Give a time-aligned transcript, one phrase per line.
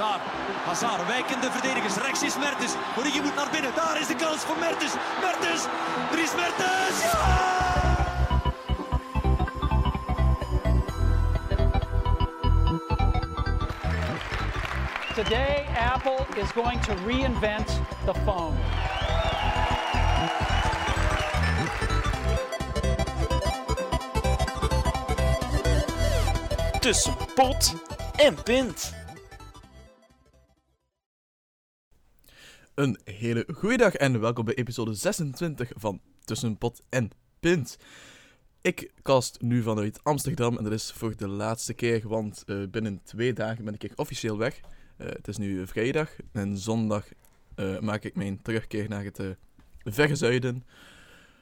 [0.00, 0.20] Hazard.
[0.64, 1.96] Hazard, wijkende verdedigers.
[1.96, 2.72] Rechts is Mertens.
[2.98, 3.70] Origi moet naar binnen.
[3.74, 4.92] Daar is de kans voor Mertens.
[5.20, 5.64] Mertens.
[6.10, 7.02] Dries Mertens.
[7.02, 7.58] Ja!
[15.14, 18.56] Today, Apple is going to reinvent the phone.
[26.80, 27.74] Tussen pot
[28.16, 28.99] en pint.
[32.80, 37.76] Een hele goede dag en welkom bij episode 26 van Tussen Pot en Pint.
[38.60, 43.00] Ik cast nu vanuit Amsterdam en dat is voor de laatste keer, want eh, binnen
[43.02, 44.60] twee dagen ben ik officieel weg.
[44.96, 47.08] Eh, het is nu vrijdag en zondag
[47.54, 49.20] eh, maak ik mijn terugkeer naar het
[49.84, 50.64] verre zuiden.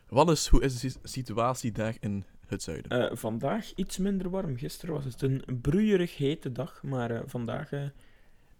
[0.08, 3.18] Wannes, hoe is de si- situatie daar in het zuiden?
[3.18, 4.56] Vandaag iets minder warm.
[4.56, 7.70] Gisteren was het een broeierig hete dag, maar vandaag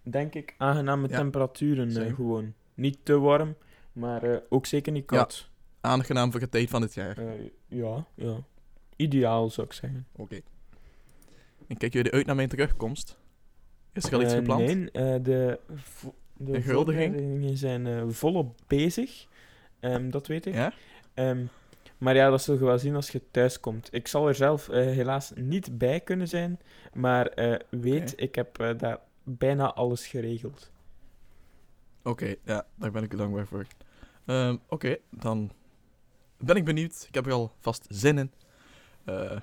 [0.02, 2.54] denk ik aangename Ja, temperaturen gewoon.
[2.78, 3.56] Niet te warm,
[3.92, 5.50] maar eh, ook zeker niet koud.
[5.80, 7.18] Aangenaam voor het tijd van het jaar.
[7.18, 7.32] Eh,
[7.68, 8.36] ja, ja.
[8.96, 10.06] Ideaal zou ik zeggen.
[10.16, 10.40] Oké.
[11.66, 13.18] En kijken jullie uit naar mijn terugkomst?
[13.92, 14.60] Is er al iets Eh, gepland?
[14.92, 19.26] Nee, de, vo- de De voorbereidingen zijn volop bezig.
[19.80, 20.54] Ehm, dat weet ik.
[20.54, 20.72] Ja?
[21.14, 21.44] Ehm,
[21.98, 23.88] maar ja, dat zul je wel zien als je thuis komt.
[23.94, 26.60] Ik zal er zelf helaas niet bij kunnen zijn,
[26.92, 27.32] maar
[27.68, 30.70] weet, ik heb daar bijna alles geregeld.
[32.08, 33.66] Oké, ja, daar ben ik u dankbaar voor.
[34.24, 35.50] Ehm, Oké, dan
[36.38, 37.04] ben ik benieuwd.
[37.08, 38.32] Ik heb er al vast zin in.
[39.04, 39.40] Eh,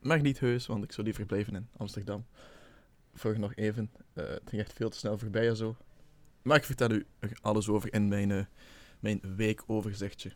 [0.00, 2.26] maar niet heus, want ik zou liever blijven in Amsterdam.
[3.14, 3.90] Voor nog even.
[4.12, 5.76] Eh, het ging echt veel te snel voorbij en zo.
[6.42, 8.44] Maar ik vertel u er alles over in mijn, eh,
[9.00, 10.32] mijn weekoverzichtje.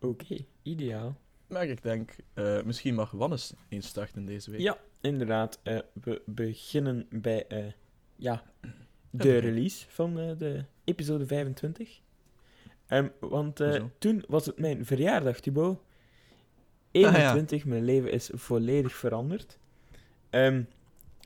[0.00, 1.16] Oké, ideaal.
[1.46, 2.16] Maar ik denk,
[2.64, 4.60] misschien mag Wannes eens starten deze week.
[4.60, 5.60] Ja, inderdaad.
[5.92, 7.72] we beginnen bij eh,
[8.16, 8.42] ja,
[9.10, 12.00] de release van de episode 25.
[12.86, 15.76] Ehm, want eh, toen was het mijn verjaardag, Thibaut.
[15.76, 17.12] Ah, ja.
[17.32, 19.58] 21, mijn leven is volledig veranderd.
[20.30, 20.62] Ehm,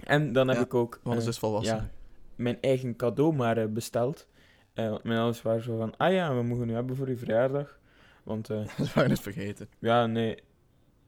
[0.05, 1.77] en dan heb Ja, ik ook eh, is volwassen.
[1.77, 1.91] ja.
[2.35, 4.27] mijn eigen cadeau maar eh, besteld.
[4.75, 7.79] Want mijn ouders waren zo van, ah ja, we mogen nu hebben voor je verjaardag.
[8.23, 8.47] Want
[8.79, 9.69] Dat waren het vergeten.
[9.79, 10.39] ja, nee,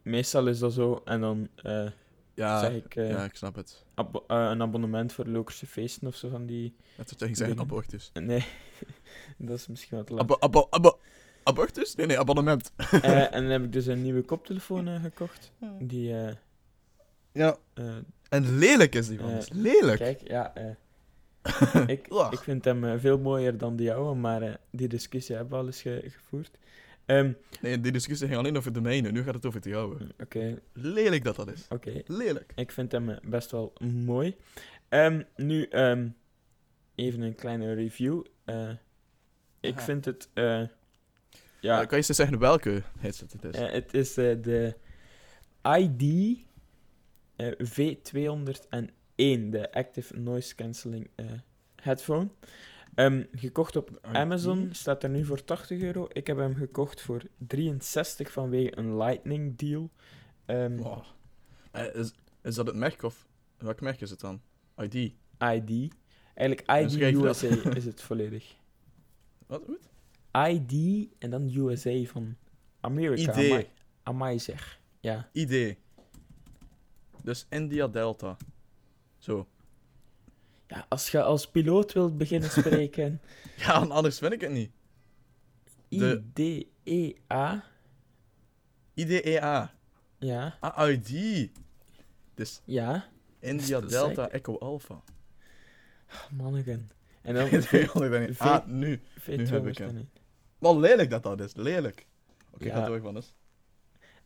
[0.03, 1.03] meestal is dat zo.
[1.05, 1.49] En dan
[2.37, 3.85] Ja, zeg ik eh, ja, ik snap het.
[3.95, 6.75] abo- eh, een abonnement voor Lokerse feesten of zo van die...
[6.97, 7.63] Dat zou zeggen, Dingen.
[7.63, 8.11] abortus.
[8.15, 8.45] Nee,
[9.39, 10.21] dat is misschien wat laat.
[10.21, 10.99] Abo, abo, abo,
[11.43, 11.95] abortus?
[11.95, 12.73] Nee, nee, abonnement.
[12.77, 13.05] Eh,
[13.35, 15.53] en dan heb ik dus een nieuwe koptelefoon gekocht.
[15.79, 16.15] Die,
[17.33, 17.57] Ja,
[18.29, 19.19] en lelijk is die.
[19.19, 19.99] Eh, lelijk.
[19.99, 20.53] kijk, ja,
[21.87, 25.67] ik, ik vind hem veel mooier dan die jouwe, maar die discussie hebben we al
[25.67, 26.59] eens ge- gevoerd.
[27.07, 29.11] Ehm, Nee, die discussie ging alleen over de mijne.
[29.13, 29.97] Nu gaat het over de jouwe.
[30.21, 31.67] Oké, Lelijk dat dat is.
[31.69, 32.03] oké.
[32.07, 32.53] Lelijk.
[32.57, 34.37] Ik vind hem eh, best wel mooi.
[34.89, 36.09] Ehm, nu, ehm,
[36.95, 38.25] even een kleine review.
[38.45, 38.71] Eh,
[39.61, 40.29] ik vind het...
[40.35, 40.63] eh,
[41.61, 41.77] Ja.
[41.85, 43.59] kan je eens zeggen welke headset het is?
[43.59, 44.75] Het is de
[45.63, 46.39] ID
[47.37, 51.11] eh, V201, de Active Noise Cancelling
[51.83, 52.29] headphone.
[52.97, 53.99] Ehm, gekocht op?
[54.03, 56.07] Amazon, staat er nu voor 80 euro.
[56.13, 59.91] Ik heb hem gekocht voor 63 vanwege een Lightning deal.
[60.45, 61.03] Ehm, Wow.
[61.71, 62.13] Eh, is,
[62.43, 63.27] is dat het merk of...
[63.59, 64.41] Welk merk is het dan?
[64.83, 64.95] ID.
[64.95, 65.95] ID.
[66.35, 67.43] Eigenlijk En ID dat.
[67.43, 68.55] USA is het volledig.
[69.47, 69.63] Wat?
[70.49, 72.37] ID en dan USA van
[72.81, 73.33] Amerika.
[73.33, 73.51] ID.
[73.51, 73.67] Amai,
[74.03, 74.81] amai zeg.
[75.01, 75.29] Ja.
[75.33, 75.77] ID.
[77.23, 78.37] Dus India Delta.
[79.19, 79.47] Zo.
[80.67, 83.21] Ja, als je als piloot wilt beginnen spreken...
[83.57, 84.71] Ja, anders vind ik het niet.
[85.89, 87.65] De- I-D-E-A.
[88.95, 89.75] IDEA.
[90.19, 91.51] Ja, Ah, ID.
[92.35, 93.09] Dus ja.
[93.41, 94.33] India Dat Delta ik.
[94.33, 95.03] Echo Alpha.
[96.37, 96.91] Manneken.
[97.23, 98.37] En dan Ik weet het niet.
[98.37, 99.01] V- Ah, nu.
[99.21, 99.27] V201.
[99.37, 100.09] nu heb ik hem.
[100.59, 101.55] Wat lelijk dat dat is.
[101.55, 102.07] Lelijk.
[102.51, 102.75] Oké, Ja.
[102.75, 103.35] ga door, Wannes.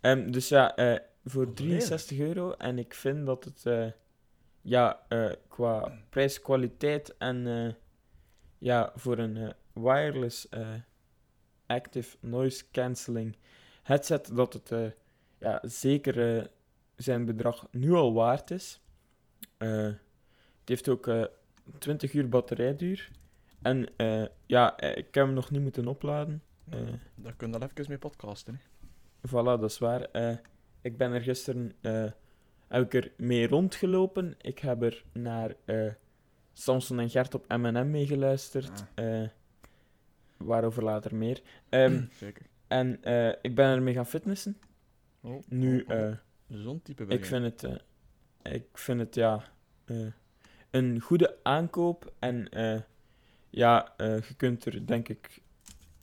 [0.01, 2.53] Ehm, dus ja, eh, voor Wat 63 euro.
[2.53, 3.87] En ik vind dat het, eh,
[4.63, 7.73] ja, eh, qua prijs-kwaliteit en eh,
[8.59, 10.49] ja, voor een eh, wireless
[11.67, 13.37] active noise cancelling
[13.83, 14.95] headset, dat het
[15.39, 16.51] ja, zeker
[16.97, 18.81] zijn bedrag nu al waard is.
[19.59, 19.99] Het
[20.65, 21.25] heeft ook eh
[21.79, 23.11] 20 uur batterijduur.
[23.63, 23.89] En
[24.47, 26.43] ja, ik heb hem nog niet moeten opladen.
[26.71, 26.79] Eh,
[27.15, 28.55] Daar kun je dan even mee podcasten.
[28.55, 29.29] Hè.
[29.29, 30.09] Voilà, dat is waar.
[30.81, 31.73] Ik ben er gisteren
[32.71, 34.35] heb ik er mee rondgelopen.
[34.41, 35.93] Ik heb er naar eh,
[36.53, 38.85] Samson en Gert op M&M mee geluisterd.
[38.95, 39.29] eh,
[40.37, 41.43] waarover later meer.
[41.69, 42.47] Ehm, Zeker.
[42.69, 44.57] en eh, ik ben ermee gaan fitnessen.
[45.21, 46.13] Oh, Nu, oh, oh.
[46.49, 47.83] Zo'n type ben ik vind het,
[48.43, 49.45] ik vind het ja,
[50.71, 52.13] een goede aankoop.
[52.19, 52.49] En
[53.51, 55.41] ja, je kunt er denk ik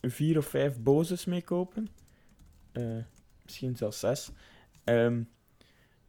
[0.00, 1.88] vier of vijf Boses mee kopen.
[3.44, 4.30] Misschien zelfs zes.
[4.84, 5.22] Ehm,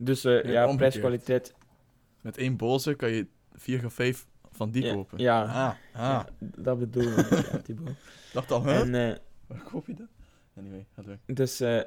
[0.02, 0.78] dus eh, Ja, ja, omgekeerd.
[0.78, 1.54] prijs-kwaliteit.
[2.22, 5.20] Met één Bose kan je vier of vijf van die Ja, kopen.
[5.20, 5.42] ja.
[5.44, 5.76] Ah, ah.
[5.94, 7.96] Ja, dat bedoel ik, ja, Thibaut.
[8.34, 8.82] dacht al, hè?
[8.82, 9.18] En, eh,
[9.48, 10.08] Waar koop je dat?
[10.58, 11.18] Anyway, ga door.
[11.26, 11.82] Dus eh,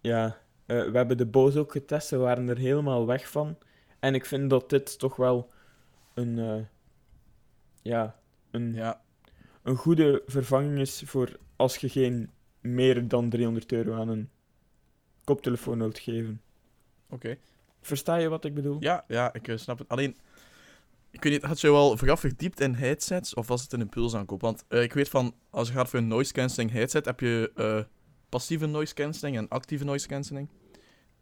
[0.00, 2.08] ja, eh, we hebben de Bose ook getest.
[2.08, 3.58] Ze waren er helemaal weg van.
[3.98, 5.50] En ik vind dat dit toch wel
[6.14, 6.62] een, eh,
[7.82, 8.20] ja,
[8.50, 9.00] een, Ja,
[9.62, 12.30] een goede vervanging is voor als je geen
[12.60, 14.30] meer dan 300 euro aan een
[15.24, 16.40] koptelefoon wilt geven.
[17.08, 17.36] oké.
[17.80, 18.76] Versta je wat ik bedoel?
[18.80, 19.88] Ja, ja, ik eh, snap het.
[19.88, 20.16] Alleen,
[21.10, 24.40] ik weet niet, had je wel vooraf verdiept in headsets of was het een impulsaankoop?
[24.40, 27.52] Want eh, ik weet van, als je gaat voor een noise cancelling headset, heb je
[27.54, 27.82] eh,
[28.28, 30.48] passieve noise cancelling en actieve noise cancelling.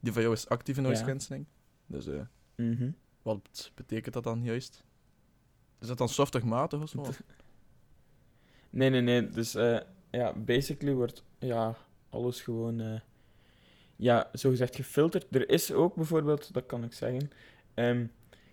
[0.01, 1.07] Die van jou is actieve noise Ja.
[1.09, 1.47] cancelling.
[1.87, 2.21] Dus eh,
[2.57, 2.91] Mhm.
[3.23, 4.85] wat betekent dat dan juist?
[5.81, 7.05] Is dat dan software-matig of zo?
[8.71, 9.29] Nee, nee, nee.
[9.29, 9.53] Dus
[10.11, 11.75] ja, basically wordt ja,
[12.11, 13.01] alles gewoon
[13.99, 15.27] ja, zogezegd gefilterd.
[15.31, 17.31] Er is ook bijvoorbeeld, dat kan ik zeggen,
[17.75, 18.07] ehm,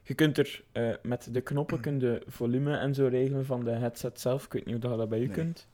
[0.04, 3.72] je kunt er eh, met de knoppen kun je volume en zo regelen van de
[3.72, 4.46] headset zelf.
[4.46, 5.36] Ik weet niet of je dat bij u Nee.
[5.36, 5.68] kunt.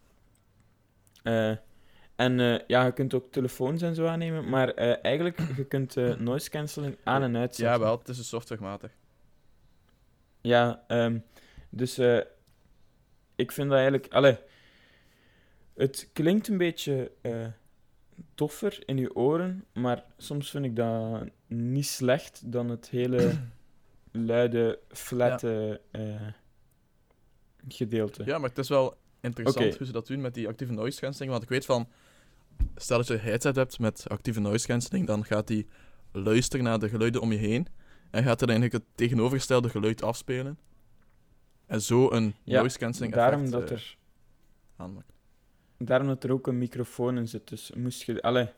[1.23, 1.56] Eh,
[2.15, 6.50] en eh, ja, je kunt ook telefoons en zo aannemen, maar eigenlijk, je kunt noise
[6.50, 7.75] cancelling aan en uitzetten.
[7.75, 8.91] Ja, wel, het is een software-matig.
[10.41, 11.19] Ja, ehm,
[11.69, 11.97] dus
[13.35, 14.13] ik vind dat eigenlijk...
[14.13, 14.38] Allee,
[15.75, 17.12] het klinkt een beetje
[18.42, 23.40] toffer in je oren, maar soms vind ik dat niet slecht dan het hele
[24.12, 26.28] luide, flatte eh,
[27.68, 28.24] gedeelte.
[28.26, 31.32] Ja, maar het is wel interessant hoe ze dat doen met die actieve noise cancelling.
[31.32, 31.88] Want ik weet van,
[32.76, 35.68] stel dat je een headset hebt met actieve noise cancelling, dan gaat die
[36.12, 37.68] luisteren naar de geluiden om je heen
[38.12, 40.60] en gaat er eigenlijk het tegenovergestelde geluid afspelen.
[41.66, 43.98] En zo een Ja, noise cancelling Daarom effect dat, eh, er.
[45.86, 47.48] Daarom dat er ook een microfoon in zit.
[47.48, 48.22] Dus moest je...
[48.22, 48.50] Allee,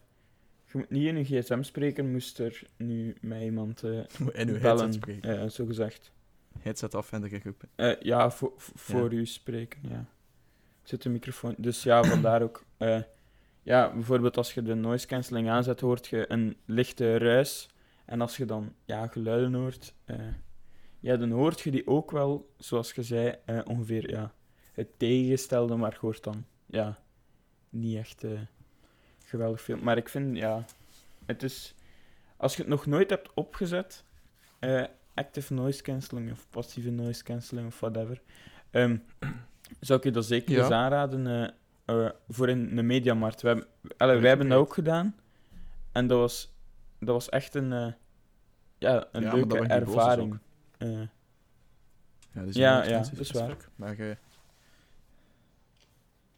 [0.72, 3.92] je moet niet in een gsm spreken, moest er nu met iemand eh
[4.34, 5.42] En uw bellen, headset spreken.
[5.42, 6.12] eh, zo gezegd.
[6.60, 7.64] Headset af en de op.
[7.76, 10.06] Eh, ja, voor, voor u spreken, ja.
[10.84, 11.56] Zit een microfoon.
[11.58, 12.66] Dus ja, vandaar ook.
[12.78, 13.02] eh,
[13.62, 17.70] ja, bijvoorbeeld als je de noise cancelling aanzet, hoort je een lichte ruis.
[18.06, 19.94] En als je dan ja, geluiden hoort,
[21.00, 23.36] ja, dan hoort je die ook wel, zoals je zei,
[23.66, 24.34] ongeveer ja,
[24.72, 27.03] het tegengestelde, maar je hoort dan ja,
[27.74, 28.32] niet echt eh,
[29.26, 29.78] geweldig veel.
[29.78, 30.66] Maar ik vind, ja,
[31.26, 31.76] het is,
[32.38, 34.04] als je het nog nooit hebt opgezet,
[34.60, 34.84] eh,
[35.14, 38.22] active noise cancelling of passieve noise cancelling of whatever,
[38.72, 38.98] ehm,
[39.80, 40.62] zou ik je dat zeker Ja.
[40.64, 41.54] eens aanraden
[41.86, 43.42] eh, voor in de mediamarkt.
[43.42, 43.68] We hebben,
[43.98, 45.16] allee, wij hebben dat ook gedaan
[45.92, 46.54] en dat was,
[47.00, 47.70] dat was echt een,
[48.78, 50.40] ja, een Ja, leuke dat ervaring.
[50.78, 50.88] Ja,
[52.32, 53.58] Ja, noise ja, cancelling dat is waar.
[53.76, 54.18] Maar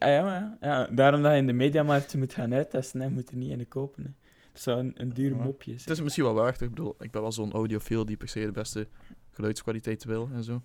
[0.06, 3.10] ah, ja, maar ja, ja, daarom dat je in de mediamarkt moet gaan uittesten, hè,
[3.10, 4.04] moet er niet in de kopen.
[4.04, 4.10] Hè.
[4.52, 5.96] Dat zou een, een duur mopje het zijn.
[5.96, 6.62] is misschien wel waard.
[6.62, 8.88] Ik bedoel, ik ben wel zo'n audiofiel die per se de beste
[9.31, 10.62] geluidskwaliteit wil en zo.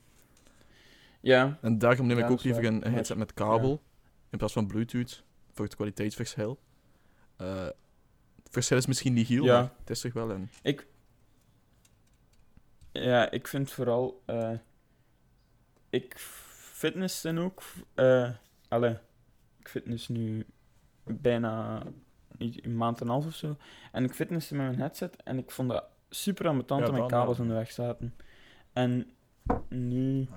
[1.21, 3.83] Ja, En daarom neem ik ook liever een headset met kabel
[4.31, 6.59] in plaats van Bluetooth voor het kwaliteitsverschil.
[7.37, 9.61] Eh, het verschil is misschien niet heel, Ja.
[9.61, 10.49] maar het is toch wel een.
[12.93, 14.23] Ja, ik vind vooral.
[14.27, 14.53] eh
[15.91, 16.15] ik
[16.73, 17.63] fitnessen ook.
[17.95, 18.31] eh
[18.69, 18.99] allee, ik
[19.71, 20.47] fitness nu
[21.05, 21.83] bijna
[22.39, 23.57] een maand en een half of zo.
[23.93, 27.09] En ik fitnessen met mijn headset en ik vond dat super ambetant Ja, dat mijn
[27.09, 28.15] kabels in de weg zaten.
[28.73, 29.11] En
[29.69, 30.29] nu,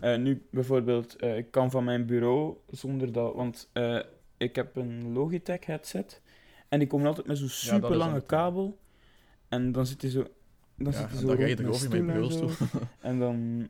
[0.00, 3.34] eh, nu bijvoorbeeld, eh, ik kan van mijn bureau zonder dat.
[3.34, 4.00] Want eh,
[4.36, 6.20] ik heb een Logitech headset
[6.68, 8.78] en die komen altijd met zo'n super lange kabel.
[9.48, 10.26] En dan zit hij zo.
[10.76, 11.56] Dan Ja, zit hij zo dan ga je
[11.88, 12.48] mijn en bureaustoel.
[12.48, 12.64] zo.
[13.00, 13.68] En dan,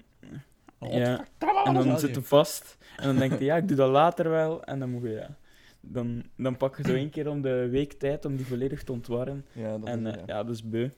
[0.81, 1.25] ja,
[1.65, 2.77] en dan zit hij vast.
[2.97, 4.65] En dan denk je, ja, ik doe dat later wel.
[4.65, 5.37] En dan moet je, ja.
[5.81, 8.93] Dan, dan pak je zo één keer om de week tijd om die volledig te
[8.93, 9.45] ontwarren.
[9.53, 10.23] Ja, dat En is, eh, ja.
[10.27, 10.89] ja, dat is beu.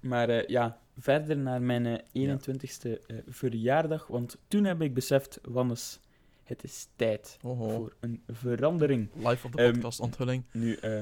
[0.00, 4.06] Maar eh, ja, verder naar mijn eh, 21ste eh, verjaardag.
[4.06, 6.00] Want toen heb ik beseft, Wannes,
[6.44, 9.08] het is tijd voor een verandering.
[9.14, 10.42] Live op de Ehm, podcast onthulling.
[10.52, 11.00] Nu, eh,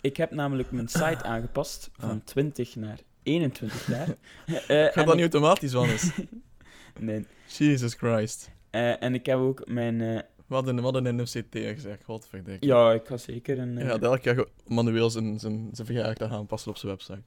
[0.00, 2.16] ik heb namelijk mijn site aangepast van Ah.
[2.24, 4.08] 20 naar 21 jaar.
[4.46, 6.10] Eh, Gaat dat niet ik- automatisch, Wannes?
[7.00, 7.26] Nee.
[7.46, 8.50] Jesus Christ.
[8.70, 10.00] Eh, en ik heb ook mijn...
[10.00, 12.66] eh, we hadden in een CT gezegd, godverdikke.
[12.66, 13.74] ja, ik ga zeker een...
[13.76, 17.22] Hij eh, gaat elk jaar ge- manueel zijn, zijn, zijn verjaardag aanpassen op zijn website.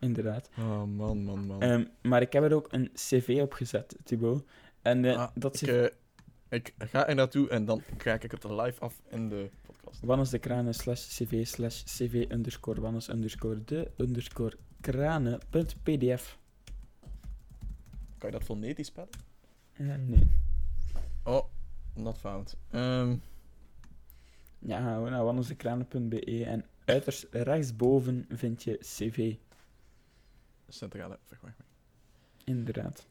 [0.00, 0.48] Inderdaad.
[0.58, 1.62] Oh man, man, man.
[1.62, 4.44] Ehm, maar ik heb er ook een cv op gezet, Thibaut.
[4.82, 5.68] En Ah, dat ik, cv...
[5.68, 9.48] eh, ik ga er naartoe en dan kijk ik het er live af in de
[9.66, 10.00] podcast.
[10.04, 16.38] Wannes de kranen slash cv slash cv underscore wannes underscore de underscore kranen punt pdf.
[18.18, 19.10] Kan je dat fonetisch spellen?
[19.76, 20.26] Nee.
[21.24, 21.44] Oh,
[21.94, 22.56] not found.
[22.70, 23.16] Ehm,
[24.58, 29.34] Ja, gaan we naar wandelsekranen.be en uiterst rechtsboven vind je cv.
[30.68, 31.62] centrale verwacht.
[32.44, 33.06] Inderdaad.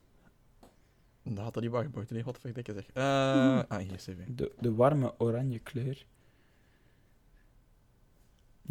[1.22, 2.10] Dat had er die wachtbord.
[2.10, 2.86] Nee, wat verdikke zeg.
[2.92, 4.16] Eh ah, hier CV.
[4.28, 6.06] De, de warme oranje kleur.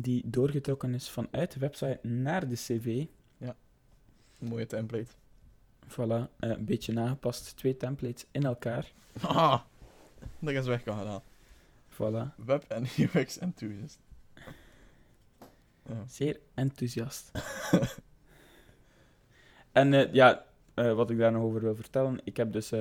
[0.02, 3.06] Die doorgetrokken is vanuit de website naar de cv.
[4.38, 5.12] Mooie template.
[5.88, 7.58] Voilà, eh, een beetje nagepast.
[7.58, 8.92] Twee templates in elkaar.
[9.22, 9.62] Ah,
[10.40, 11.24] dat is weggehaald.
[11.92, 12.36] Voilà.
[12.46, 14.00] Web en UX enthusiast.
[15.86, 16.04] Ja.
[16.08, 17.32] Zeer enthousiast.
[19.72, 22.20] en eh, ja, eh, wat ik daar nog over wil vertellen.
[22.24, 22.72] Ik heb dus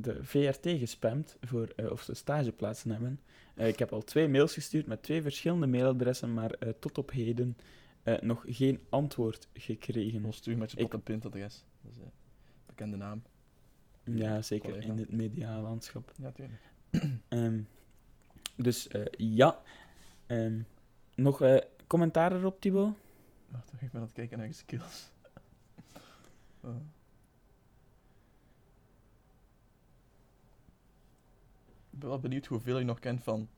[0.00, 3.20] de VRT gespamd voor eh, of ze stageplaatsen hebben.
[3.54, 7.10] Eh, ik heb al twee mails gestuurd met twee verschillende mailadressen, maar eh, tot op
[7.10, 7.56] heden
[8.20, 10.24] nog geen antwoord gekregen.
[10.24, 11.64] Ons terug met je Ik- pintadres.
[11.82, 12.10] Dat is een
[12.66, 13.22] bekende naam.
[14.04, 14.92] Ja, zeker Collega.
[14.92, 16.12] in het medialandschap.
[16.16, 16.60] Ja, tuurlijk.
[17.28, 17.60] Ehm,
[18.56, 19.62] dus ja.
[20.26, 20.60] Ehm,
[21.14, 21.42] nog
[21.86, 22.94] commentaar erop, Thibaut?
[23.48, 25.08] Wacht, ik ben aan het kijken naar je skills.
[26.62, 26.76] Oh.
[32.00, 33.48] Ben wel benieuwd hoeveel je nog kent van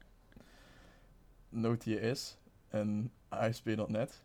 [1.49, 2.37] Node.js
[2.69, 4.23] en ASP.NET.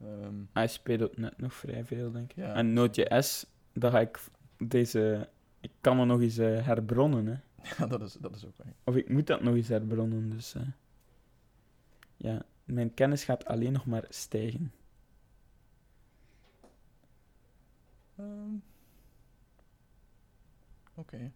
[0.00, 2.36] Ehm, ASP.NET nog vrij veel, denk ik.
[2.36, 2.54] Ja.
[2.54, 4.20] En Node.js, dat ga ik
[4.58, 5.28] deze...
[5.60, 7.36] Ik kan dat nog eens eh, herbronnen, hè.
[7.78, 8.74] ja, dat is, dat is ook waar.
[8.84, 10.54] Of ik moet dat nog eens herbronnen, dus...
[10.54, 10.62] eh,
[12.16, 14.72] ja, mijn kennis gaat alleen nog maar stijgen.
[18.16, 18.56] Ehm,
[20.94, 21.32] Oké.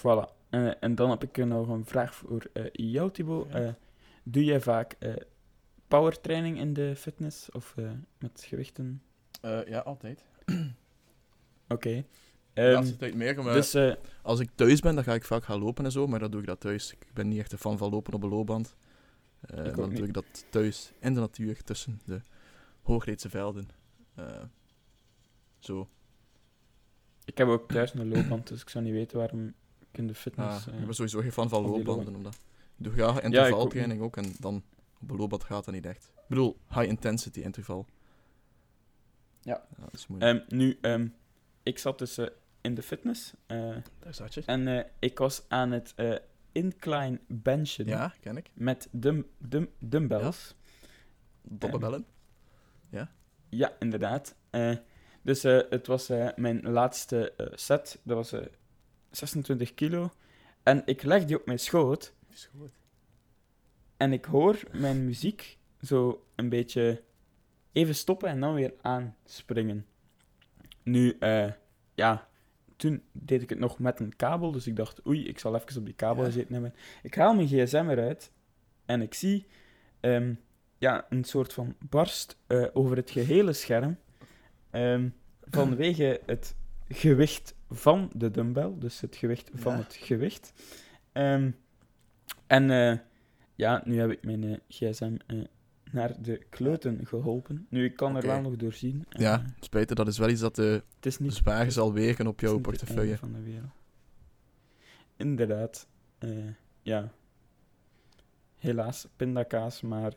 [0.00, 0.38] Voilà.
[0.50, 3.48] Eh, en dan heb ik nog een vraag voor eh, jou, Thibaut.
[3.50, 3.54] Ja.
[3.58, 3.72] Eh,
[4.24, 5.14] doe jij vaak eh
[5.88, 9.02] powertraining in de fitness of eh, met gewichten?
[9.40, 10.24] Eh, ja, altijd.
[11.68, 11.90] Oké.
[12.52, 13.42] de Ehm, laatste tijd meer.
[13.42, 16.06] Maar dus eh, Als ik thuis ben, dan ga ik vaak gaan lopen en zo,
[16.06, 16.92] maar dan doe ik dat thuis.
[16.92, 18.76] Ik ben niet echt een fan van lopen op een loopband.
[19.40, 19.98] Eh, dan niet.
[19.98, 22.20] doe ik dat thuis, in de natuur, tussen de
[22.82, 23.68] hoogreedse velden.
[24.14, 24.42] Eh,
[25.58, 25.88] zo.
[27.24, 29.54] ik heb ook thuis een loopband, dus ik zou niet weten waarom
[29.92, 30.66] in de Ah, fitness...
[30.66, 32.14] eh, ik ben sowieso geen fan van loopbanden.
[32.14, 32.40] Omdat ik
[32.76, 34.62] doe graag intervaltraining ook, en dan
[35.02, 36.04] op een loopband gaat dat niet echt.
[36.14, 37.86] Ik bedoel, high intensity interval.
[39.40, 39.66] Ja.
[39.78, 40.40] dat is moeilijk.
[40.48, 41.08] Ehm, nu, ehm,
[41.62, 42.26] ik zat dus eh,
[42.60, 44.42] in de fitness eh, Daar zat je.
[44.46, 46.14] en eh, ik was aan het eh,
[46.52, 48.50] incline benchen Ja, ken ik.
[48.54, 50.54] met dum, dum, dumbbells.
[51.42, 52.06] Dobbelbellen.
[53.52, 54.34] Ja, inderdaad.
[54.50, 54.76] Eh,
[55.22, 58.00] dus eh, het was mijn laatste eh, set.
[58.02, 58.42] Dat was
[59.10, 60.10] 26 kilo.
[60.62, 62.14] En ik leg die op mijn schoot.
[63.96, 67.02] En ik hoor mijn muziek zo een beetje
[67.72, 69.86] even stoppen en dan weer aanspringen.
[70.82, 71.52] Nu, eh,
[71.94, 72.28] ja,
[72.76, 74.52] toen deed ik het nog met een kabel.
[74.52, 76.30] Dus ik dacht, oei, ik zal even op die kabel Ja.
[76.30, 76.74] gezeten hebben.
[77.02, 78.32] Ik haal mijn gsm eruit
[78.86, 79.46] en ik zie
[80.00, 80.34] ehm,
[80.78, 83.98] ja, een soort van barst eh, over het gehele scherm.
[84.70, 85.08] Ehm,
[85.40, 86.54] vanwege het
[86.94, 88.72] gewicht van de dumbbell.
[88.78, 89.78] Dus het gewicht van Ja.
[89.78, 90.52] het gewicht.
[91.12, 91.50] Ehm,
[92.46, 92.98] en eh,
[93.54, 95.38] ja, nu heb ik mijn eh, gsm eh,
[95.90, 97.66] naar de kloten geholpen.
[97.70, 99.04] Nu, ik kan er wel nog doorzien.
[99.08, 102.58] Ja, spijtig, dat is wel iets dat het is niet zwaar zal wegen op jouw
[102.58, 103.16] portefeuille.
[103.18, 103.70] van de wereld.
[105.16, 105.88] Inderdaad.
[106.18, 106.30] eh,
[106.82, 107.12] ja.
[108.56, 110.12] Helaas, pindakaas, maar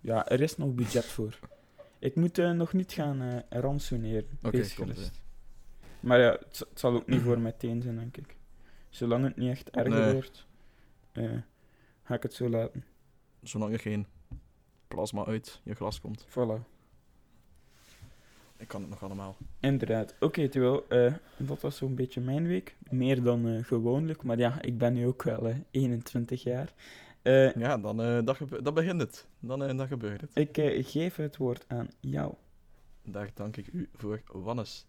[0.00, 1.38] ja, er is nog budget voor.
[1.98, 4.38] Ik moet nog niet gaan eh ransoneren.
[4.42, 5.20] Oké, gerust.
[6.00, 8.36] Maar ja, het, zal ook niet voor meteen zijn, denk ik.
[8.88, 10.12] Zolang het niet echt erger Nee.
[10.12, 10.46] wordt,
[11.12, 11.30] eh,
[12.02, 12.84] ga ik het zo laten.
[13.42, 14.06] Zolang er geen
[14.88, 16.26] plasma uit je glas komt.
[16.28, 16.76] Voilà.
[18.58, 19.36] Ik kan het nog allemaal.
[19.60, 20.14] Inderdaad.
[20.20, 22.76] Oké, terwijl eh, dat was zo'n beetje mijn week.
[22.90, 26.72] Meer dan eh, gewoonlijk, maar ja, ik ben nu ook wel eh, 21 jaar.
[27.54, 29.26] Ja, dan, dat, dat begint het.
[29.40, 30.30] Dan, dan gebeurt het.
[30.34, 32.34] ik geef het woord aan jou.
[33.02, 34.86] Daar dank ik u voor, Wannes.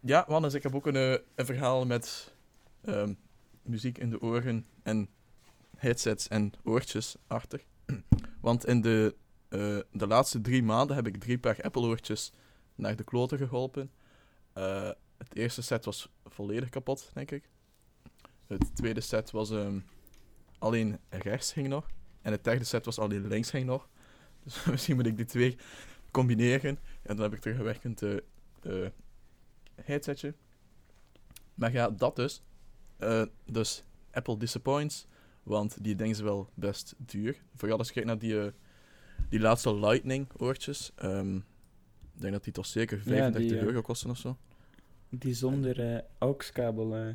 [0.00, 2.32] Ja, Wannes, ik heb ook een, eh, een verhaal met
[2.84, 3.14] ehm,
[3.62, 5.08] muziek in de oren en
[5.76, 7.64] headsets en oortjes achter.
[8.40, 9.14] Want in de,
[9.48, 12.32] eh, de laatste drie maanden heb ik drie paar Apple-oortjes
[12.74, 13.90] naar de kloten geholpen.
[14.52, 17.48] Eh, het eerste set was volledig kapot, denk ik.
[18.46, 19.78] Het tweede set was ehm,
[20.58, 21.86] alleen rechts ging nog.
[22.22, 23.88] En het derde set was alleen links ging nog.
[24.44, 25.56] Dus misschien moet ik die twee
[26.10, 26.78] combineren.
[27.02, 28.16] En dan heb ik teruggewerkend uh,
[28.62, 28.88] uh,
[29.84, 30.34] headsetje.
[31.54, 32.42] Maar ja, dat dus.
[33.00, 35.06] Uh, dus Apple disappoints.
[35.42, 37.42] Want die dingen zijn wel best duur.
[37.56, 38.46] Vooral als je kijkt naar die, uh,
[39.28, 40.92] die laatste Lightning oortjes.
[41.02, 41.36] Um,
[42.14, 44.36] Ik denk dat die toch zeker Ja, 35 die, eh, euro kosten of zo.
[45.08, 47.14] Die zonder eh AUX-kabel eh,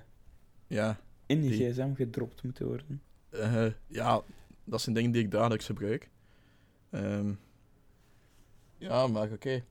[0.67, 3.01] Ja, in die, Die- gsm gedropt moeten worden.
[3.29, 4.21] eh, ja,
[4.63, 6.09] dat zijn dingen die ik dagelijks gebruik.
[6.89, 7.33] Ehm,
[8.77, 9.63] ja, maar oké.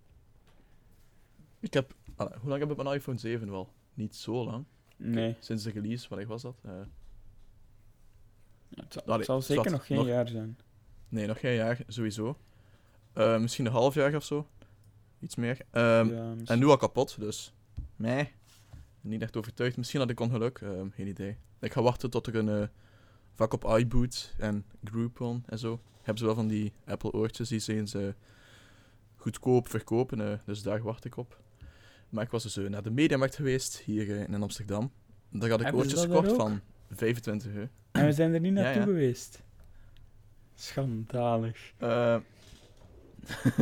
[1.61, 1.95] Ik heb...
[2.17, 3.73] allee, hoe lang heb ik mijn iPhone 7 wel?
[3.95, 4.65] Niet zo lang.
[4.97, 6.57] Nee, Sinds de release, wanneer was dat?
[6.63, 6.73] Eh,
[8.75, 10.59] het zal, Allee, het zal zeker nog geen nog- jaar zijn.
[11.09, 12.39] nee, nog geen jaar, sowieso.
[13.13, 14.47] Eh, misschien een half jaar of zo.
[15.21, 15.59] Iets meer.
[15.71, 17.55] Ehm, ja, En nu al kapot, dus.
[17.97, 18.33] Nee.
[19.01, 19.77] Niet echt overtuigd.
[19.77, 21.37] Misschien had ik ongeluk, ehm, geen idee.
[21.61, 22.69] Ik ga wachten tot er een eh,
[23.33, 25.81] vak op iBoot en Groupon en zo.
[25.97, 27.97] Hebben ze wel van die Apple oortjes die ze eens
[29.17, 31.41] goedkoop verkopen, dus daar wacht ik op.
[32.13, 34.93] Maar ik was dus eh, naar de Mediamarkt geweest, hier eh, in Amsterdam.
[35.31, 37.69] Daar had ik Hebben oortjes gekocht van 25 euro.
[37.93, 38.87] En we zijn er niet naartoe ja.
[38.87, 39.43] geweest.
[40.55, 41.73] Schandalig.
[41.77, 42.17] Eh,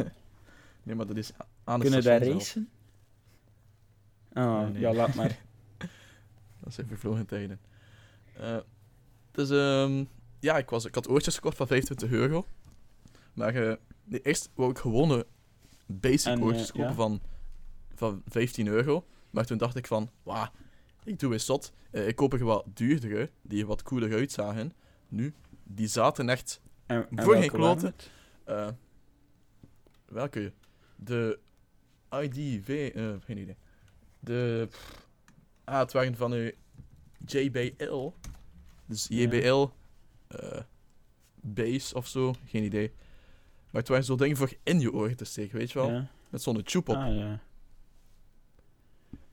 [0.82, 1.32] nee, maar dat is
[1.64, 2.68] aan Kunnen daar racen?
[4.32, 4.80] Ah, Nee, nee.
[4.80, 5.38] ja, laat maar.
[6.62, 7.60] Dat zijn vervlogen tijden.
[9.30, 10.04] Dus ehm,
[10.40, 12.46] ja, ik, was, ik had oortjes gekocht van 25 euro.
[13.32, 15.26] Maar nee, eerst wou ik gewone
[15.86, 16.94] basic En, oortjes kopen ja.
[16.94, 17.20] van,
[18.00, 19.06] van 15 euro.
[19.30, 20.48] Maar toen dacht ik van, wauw,
[21.04, 21.72] ik doe eens zot.
[21.90, 24.72] Eh, ik koop er wat duurdere, die er wat cooler uitzagen.
[25.08, 26.60] Nu, die zaten echt...
[26.86, 27.94] En, en Voor geen kloten.
[28.44, 28.68] eh,
[30.04, 30.52] welke?
[30.96, 31.38] De
[32.22, 32.90] IDV...
[32.94, 33.56] eh geen idee.
[34.20, 34.68] De...
[35.64, 36.54] ah, het waren van de
[37.26, 38.10] JBL.
[38.86, 39.06] Dus.
[39.08, 39.66] JBL...
[41.40, 42.92] base of zo, geen idee.
[43.70, 46.06] Maar het waren zo dingen voor in je oren te steken, weet je wel?
[46.28, 46.96] Met zo'n tube op.
[46.96, 47.40] Ah, ja.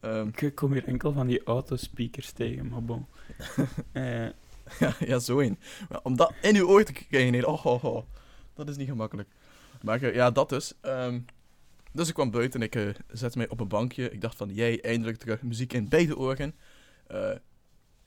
[0.07, 3.05] Ehm, Ik kom hier enkel van die autospeakers tegen, maar bon.
[3.91, 4.25] Eh,
[4.79, 5.59] ja, ja, zo een.
[5.89, 8.03] Maar om dat in je oor te krijgen, oh, oh, oh,
[8.53, 9.29] dat is niet gemakkelijk.
[9.81, 10.73] Maar eh, ja, dat dus.
[10.81, 11.19] Ehm,
[11.91, 14.09] dus ik kwam buiten en ik eh, zette mij op een bankje.
[14.09, 16.55] Ik dacht van, jij, eindelijk terug muziek in beide oren.
[17.07, 17.31] Eh,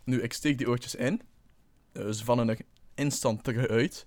[0.05, 1.23] nu, ik steek die oortjes in.
[1.93, 2.59] Eh, ze vallen er
[2.95, 4.07] instant terug uit.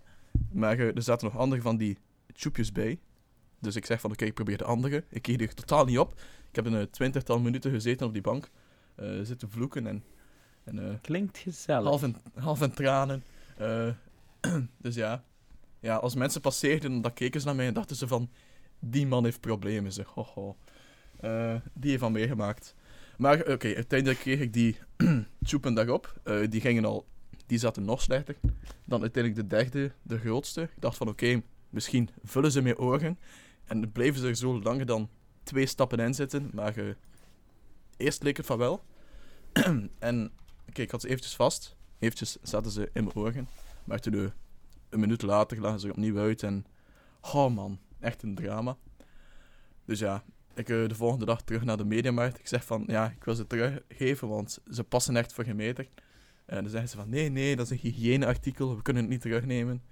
[0.51, 1.97] Maar er zaten nog andere van die
[2.33, 2.99] tjoepjes bij.
[3.59, 5.03] Dus ik zeg van, oké, ik probeer de andere.
[5.09, 6.21] Ik keek er totaal niet op.
[6.53, 8.49] Ik heb een eh, twintigtal minuten gezeten op die bank.
[8.95, 10.03] eh, zitten vloeken en...
[10.63, 11.87] en eh, klinkt gezellig.
[11.87, 13.23] half in, half in tranen.
[14.81, 15.23] Dus ja.
[15.79, 18.29] ja, als mensen passeerden, dan keken ze naar mij en dachten ze van...
[18.79, 20.07] Die man heeft problemen, zeg.
[20.07, 20.57] Ho, ho.
[21.19, 22.75] Eh, die heeft al meegemaakt.
[23.17, 24.77] Maar oké, uiteindelijk kreeg ik die
[25.45, 26.19] tjoepen daarop.
[26.23, 27.05] Eh, die gingen al...
[27.45, 28.35] Die zaten nog slechter.
[28.85, 30.61] Dan uiteindelijk de derde, de grootste.
[30.61, 33.19] Ik dacht van oké, misschien vullen ze mijn oren.
[33.65, 35.09] En dan bleven ze er zo langer dan
[35.43, 36.49] twee stappen in zitten.
[36.53, 36.93] Maar eh,
[37.97, 38.83] eerst leek het van wel.
[39.99, 40.31] en
[40.73, 41.75] Oké, ik had ze eventjes vast.
[41.99, 43.47] Eventjes zaten ze in mijn oren.
[43.83, 44.31] Maar toen, eh,
[44.89, 46.43] een minuut later, lagen ze opnieuw uit.
[46.43, 46.65] En,
[47.21, 48.77] oh man, echt een drama.
[49.85, 52.39] Dus ja, ik eh, de volgende dag terug naar de mediamarkt.
[52.39, 55.89] Ik zeg van, ja, ik wil ze teruggeven, want ze passen echt voor geen.
[56.45, 59.21] En dan zeggen ze van, nee, nee, dat is een hygiëneartikel, we kunnen het niet
[59.21, 59.83] terugnemen.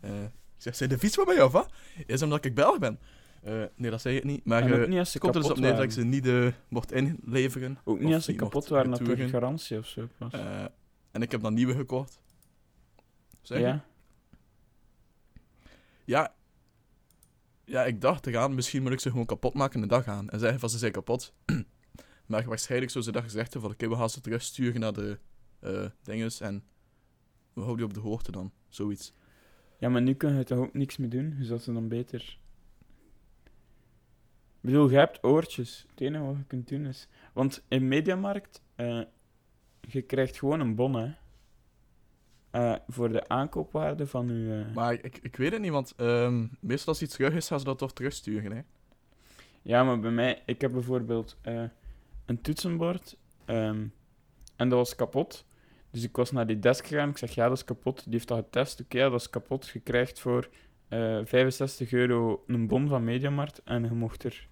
[0.00, 1.72] Ik zeg, zijn de fiets van mij of wat?
[2.06, 2.98] Is omdat ik Belg ben?
[3.42, 4.44] Eh, nee, dat zei ik niet.
[4.44, 6.48] Maar ook niet als ze komt er dus op neer dat ik ze niet eh,
[6.68, 7.78] mocht inleveren.
[7.84, 9.28] Ook niet als ze kapot waren, retouren.
[9.28, 10.32] garantie of zo was.
[10.32, 10.64] Eh,
[11.10, 12.20] en ik heb dan nieuwe gekocht.
[13.42, 13.64] Zeg je?
[13.64, 13.84] ja?
[16.04, 16.36] Ja.
[17.64, 20.28] Ja, ik dacht eraan, misschien moet ik ze gewoon kapot maken en dag gaan.
[20.28, 21.32] En zeggen van ze zijn kapot.
[22.26, 25.18] maar waarschijnlijk zo ze dat gezegd hebben van oké, we gaan ze terugsturen naar de
[26.02, 26.64] dinges en
[27.52, 28.52] we houden die op de hoogte dan.
[28.68, 29.12] Zoiets.
[29.78, 31.34] Ja, maar nu kun je toch ook niks meer doen?
[31.38, 32.38] Dus dat ze dan beter...
[34.60, 35.86] Ik bedoel, je hebt oortjes.
[35.90, 37.08] Het enige wat je kunt doen is...
[37.32, 39.00] Want in Mediamarkt, eh
[39.80, 41.10] je krijgt gewoon een bon, hè.
[42.50, 44.64] Eh, voor de aankoopwaarde van je...
[44.68, 47.58] eh, Maar ik, ik weet het niet, want ehm, meestal als iets terug is, gaan
[47.58, 48.52] ze dat toch terugsturen.
[48.52, 48.60] Hè?
[49.62, 50.42] Ja, maar bij mij...
[50.46, 51.36] Ik heb bijvoorbeeld
[52.26, 53.16] een toetsenbord.
[53.44, 53.86] ehm,
[54.56, 55.44] en dat was kapot.
[55.90, 57.08] Dus ik was naar die desk gegaan.
[57.08, 58.04] Ik zeg, ja, dat is kapot.
[58.04, 58.80] Die heeft dat getest.
[58.80, 59.68] Oké, ja, dat is kapot.
[59.68, 60.48] Je krijgt voor
[60.88, 63.62] eh 65 euro een bon van Mediamarkt.
[63.64, 64.48] En je mocht er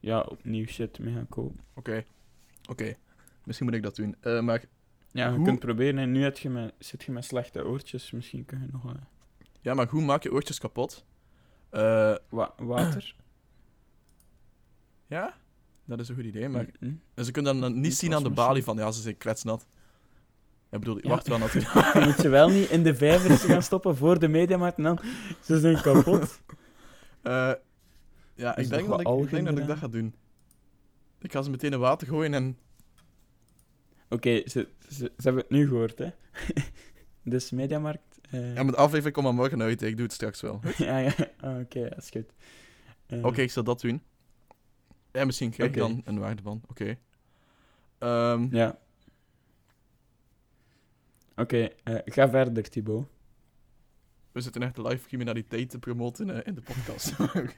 [0.00, 1.60] ja, opnieuw shit mee gaan kopen.
[1.74, 2.04] Oké.
[2.70, 2.94] Oké.
[3.44, 4.16] Misschien moet ik dat doen.
[4.20, 4.64] Eh, maar
[5.10, 5.98] Ja, je Hoe- kunt proberen.
[5.98, 8.10] En nu heb je met, zit je met slechte oortjes.
[8.10, 8.94] Misschien kun je nog
[9.60, 11.04] Ja, maar hoe maak je oortjes kapot?
[11.70, 13.14] Eh, wa- water.
[15.06, 15.34] ja,
[15.84, 16.48] dat is een goed idee.
[16.48, 16.66] Maar
[17.14, 19.66] en ze kunnen dan niet zien aan de balie van, ja, ze zijn kletsnat.
[20.70, 21.08] Ik bedoel, Ja.
[21.08, 21.72] wacht wel natuurlijk.
[21.94, 24.76] Je moet ze wel niet in de vijvers gaan stoppen voor de Mediamarkt.
[24.76, 24.98] En dan,
[25.42, 26.40] ze zijn kapot.
[27.22, 27.52] Eh,
[28.34, 30.14] ja, ik denk, dat ik, ik denk dat ik dat ga doen.
[31.18, 32.58] Ik ga ze meteen in water gooien en...
[34.08, 36.08] Oké, ze, ze, ze hebben het nu gehoord, hè.
[37.32, 38.18] dus Mediamarkt...
[38.30, 39.82] eh, Ja, met de aflevering komt maar morgen uit.
[39.82, 40.60] Ik doe het straks wel.
[40.76, 41.12] ja, ja.
[41.40, 42.32] Ah, Oké, dat is goed.
[43.06, 44.02] Eh, Oké, ik zal dat doen.
[45.12, 45.78] Ja, misschien krijg Oké.
[45.78, 46.60] dan een waarde van.
[46.68, 46.96] Oké.
[47.98, 48.78] Ehm, Ja.
[51.36, 53.06] Oké, eh, ga verder, Thibaut.
[54.32, 57.14] We zitten echt live criminaliteit te promoten eh, in de podcast.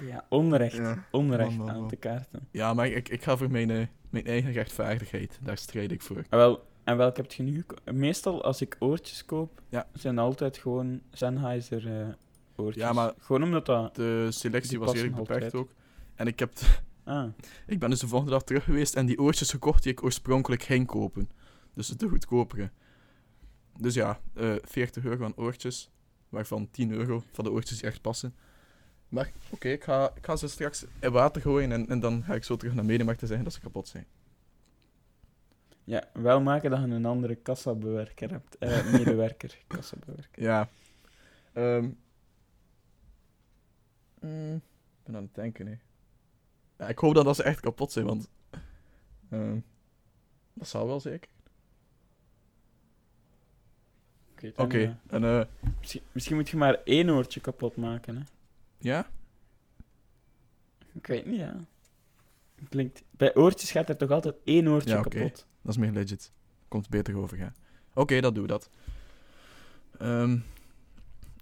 [0.00, 0.76] Ja, onrecht.
[0.76, 1.04] Ja.
[1.10, 2.48] Onrecht Man, man, aan te kaarten.
[2.50, 5.38] Ja, maar ik, ik ga voor mijn, eh, mijn eigen rechtvaardigheid.
[5.42, 6.16] Daar strijd ik voor.
[6.16, 9.86] En, Ah, wel, en welk heb je nu Meestal, als ik oortjes koop, Ja.
[9.92, 12.16] zijn altijd gewoon Sennheiser
[12.56, 12.82] oortjes.
[12.84, 13.94] Ja, maar- Gewoon omdat dat...
[13.96, 15.62] De selectie was redelijk beperkt altijd.
[15.62, 15.70] ook.
[16.14, 16.52] En ik, heb
[17.04, 17.28] Ah,
[17.66, 20.62] ik ben dus de volgende dag terug geweest en die oortjes gekocht die ik oorspronkelijk
[20.62, 21.30] ging kopen.
[21.76, 22.70] Dus de goedkopere.
[23.78, 25.90] Dus ja, eh 40 euro aan oortjes.
[26.28, 28.34] Waarvan 10 euro van de oortjes die echt passen.
[29.08, 32.34] Maar oké, ik, ga, ik ga ze straks in water gooien en, en dan ga
[32.34, 34.06] ik zo terug naar Mediamarkt te zeggen dat ze kapot zijn.
[35.84, 38.58] ja, wel maken dat je een andere kassabewerker hebt.
[38.58, 40.42] Eh, medewerker, kassabewerker.
[40.42, 40.68] Ja.
[44.20, 45.74] Mm, ik ben aan het denken, hè.
[46.78, 48.28] Ja, ik hoop dat, dat ze echt kapot zijn, want...
[49.30, 49.58] ehm,
[50.52, 51.28] dat zou wel zeker.
[54.56, 55.44] Oké, eh, en eh...
[55.78, 58.22] misschien, misschien moet je maar één oortje kapot maken, hè.
[58.78, 59.06] Ja?
[60.92, 61.56] Ik weet niet, ja.
[62.68, 63.02] Klinkt...
[63.10, 65.46] Bij oortjes gaat er toch altijd één oortje Ja, kapot?
[65.62, 66.32] Dat is meer legit.
[66.68, 67.52] Komt beter over, ja.
[67.94, 68.70] Oké, dat doen we dat.
[69.98, 70.38] Ehm,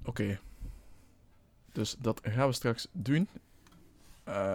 [0.04, 0.38] Oké.
[1.72, 3.28] Dus dat gaan we straks doen.
[4.24, 4.54] Eh,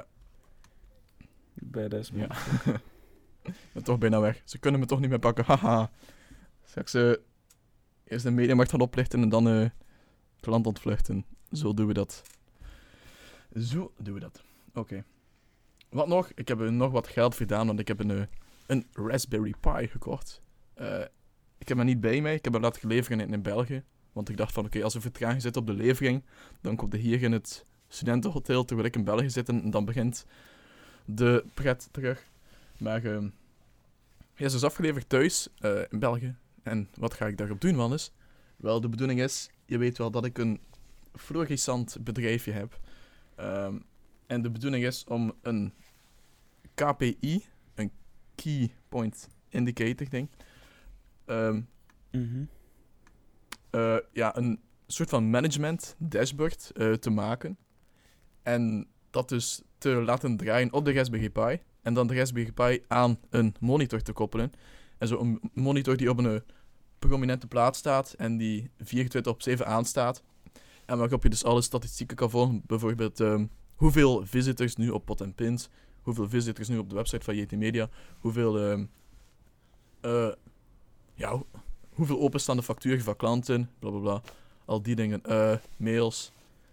[1.54, 2.28] Bij deze ja.
[3.74, 4.42] ben toch bijna weg.
[4.46, 5.46] Ze kunnen me toch niet meer pakken.
[5.46, 5.92] Haha.
[6.66, 7.12] Straks eh,
[8.10, 9.70] eerst de mediamarkt gaan oplichten en dan eh,
[10.36, 11.26] het land ontvluchten.
[11.52, 12.22] Zo doen we dat.
[13.58, 14.44] Zo doen we dat.
[14.74, 15.04] Oké.
[15.90, 16.32] Wat nog?
[16.36, 18.24] Ik heb eh, nog wat geld verdaan, want ik heb een, eh,
[18.68, 20.42] een Raspberry Pi gekocht.
[21.58, 22.36] Ik heb hem niet bij mij.
[22.36, 23.84] Ik heb hem laten leveren in, in België.
[24.12, 26.24] Want ik dacht van, oké, als er vertraging zit op de levering,
[26.62, 30.26] dan komt hij hier in het studentenhotel, terwijl ik in België zit, en dan begint
[31.06, 32.28] de pret terug.
[32.78, 33.30] Maar ehm
[34.34, 35.48] hij is dus afgeleverd thuis,
[35.90, 36.36] in België.
[36.64, 38.12] En wat ga ik daarop doen, Wannes?
[38.58, 40.60] Wel, de bedoeling is, je weet wel dat ik een
[41.16, 42.80] florissant bedrijfje heb.
[43.36, 43.78] Ehm,
[44.28, 45.74] en de bedoeling is om een
[46.74, 47.46] KPI,
[47.76, 47.92] een
[48.36, 50.30] Key Point Indicator ding,
[51.26, 51.62] ehm,
[52.12, 52.44] Mhm.
[53.70, 57.58] eh, ja, een soort van management dashboard eh, te maken.
[58.44, 61.60] En dat dus te laten draaien op de Raspberry Pi.
[61.82, 64.52] En dan de Raspberry Pi aan een monitor te koppelen.
[65.00, 66.40] En zo een monitor die op een eh,
[67.00, 70.24] prominente plaats staat en die 24 op 7 aanstaat.
[70.86, 72.62] En waarop je dus alle statistieken kan volgen.
[72.66, 75.70] Bijvoorbeeld ehm, hoeveel visitors nu op Pot Pins,
[76.02, 78.60] hoeveel visitors nu op de website van JT Media, hoeveel,
[80.02, 80.30] eh,
[81.14, 81.48] ja, ho-
[81.94, 84.22] hoeveel openstaande facturen van klanten, bla bla bla.
[84.66, 85.24] Al die dingen.
[85.24, 86.32] eh, mails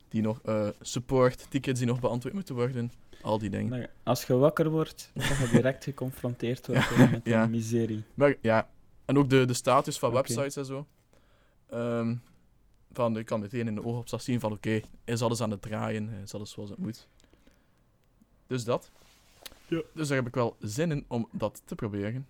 [0.09, 2.92] die nog, eh, support, tickets die nog beantwoord moeten worden.
[3.23, 3.69] Al die dingen.
[3.71, 7.42] Nou, Als je wakker wordt, dan ga je direct geconfronteerd worden met Ja.
[7.42, 8.05] een miserie.
[8.14, 8.69] Maar ja,
[9.05, 10.87] en ook de, de status van websites en zo.
[11.71, 12.14] Ehm,
[12.92, 16.09] van, ik kan meteen in de oogopslag zien van, oké, is alles aan het draaien,
[16.09, 17.09] is alles zoals het moet.
[18.47, 18.90] Dus dat.
[19.69, 19.83] Ja.
[19.95, 22.27] Dus daar heb ik wel zin in om dat te proberen.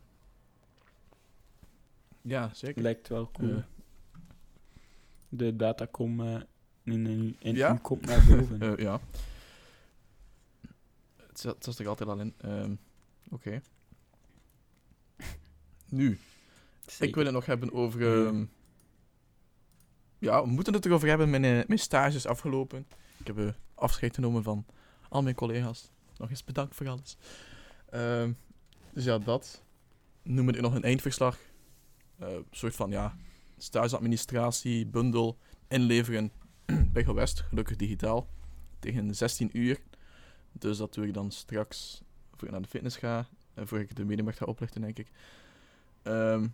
[2.22, 2.82] Ja, zeker.
[2.82, 3.62] Lijkt wel cool.
[5.28, 6.40] De datacom eh,
[6.86, 7.70] in, in, in Ja?
[7.70, 8.60] uw kop naar boven.
[8.76, 9.00] eh, ja.
[11.26, 12.34] Het zat, het zat er altijd al in.
[12.36, 12.74] Ehm,
[13.30, 13.60] Oké.
[15.88, 16.18] Nu,
[16.86, 17.06] Zeker.
[17.08, 18.00] Ik wil het nog hebben over.
[18.00, 18.26] Ja.
[18.28, 18.44] ehm,
[20.18, 21.30] ja, we moeten het erover hebben.
[21.30, 22.86] Mijn, eh, mijn stage is afgelopen.
[23.16, 24.66] Ik heb eh, afscheid genomen van
[25.08, 25.90] al mijn collega's.
[26.16, 27.16] Nog eens bedankt voor alles.
[27.90, 28.32] Ehm,
[28.92, 29.62] dus ja, dat.
[30.22, 31.38] Noem het nog een eindverslag.
[32.18, 33.16] Eh, Een soort van ja,
[33.58, 36.32] stageadministratie, bundel, inleveren
[36.92, 38.28] bij Gewest, gelukkig digitaal.
[38.78, 39.78] Tegen 16 uur.
[40.52, 42.02] Dus dat doe ik dan straks
[42.34, 43.26] voor ik naar de fitness ga.
[43.54, 45.08] En voor ik de mediamarkt ga oplichten, denk ik.
[46.02, 46.46] Ehm,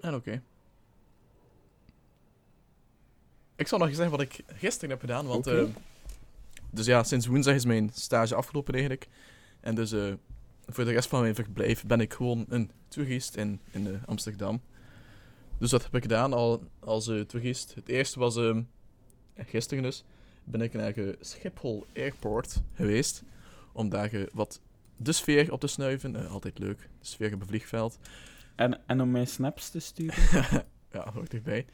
[0.00, 0.42] en oké.
[3.56, 5.46] Ik zal nog eens zeggen wat ik gisteren heb gedaan, want...
[5.46, 5.70] Ehm,
[6.70, 9.08] dus ja, sinds woensdag is mijn stage afgelopen eigenlijk.
[9.60, 10.12] En dus eh,
[10.66, 14.60] voor de rest van mijn verblijf ben ik gewoon een toerist in, in eh, Amsterdam.
[15.58, 17.74] Dus dat heb ik gedaan al als toerist.
[17.74, 18.62] Het eerste was ehm,
[19.36, 20.04] gisteren dus.
[20.44, 23.22] Ben ik naar eh, Schiphol Airport geweest.
[23.72, 24.60] Om daar eh, wat
[24.96, 26.28] de sfeer op te snuiven.
[26.28, 27.98] Altijd leuk, de sfeer op een vliegveld.
[28.54, 30.22] En, en om mij snaps te sturen.
[30.92, 31.66] ja, hoort erbij.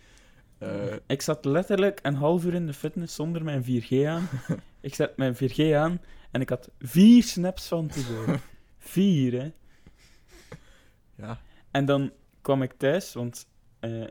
[1.07, 4.29] Ik zat letterlijk een half uur in de fitness zonder mijn 4G aan.
[4.81, 8.41] ik zet mijn 4G aan en ik had vier snaps van Thibaut.
[8.79, 9.51] vier, hè.
[11.15, 13.47] ja, En dan kwam ik thuis, want
[13.85, 14.07] eh,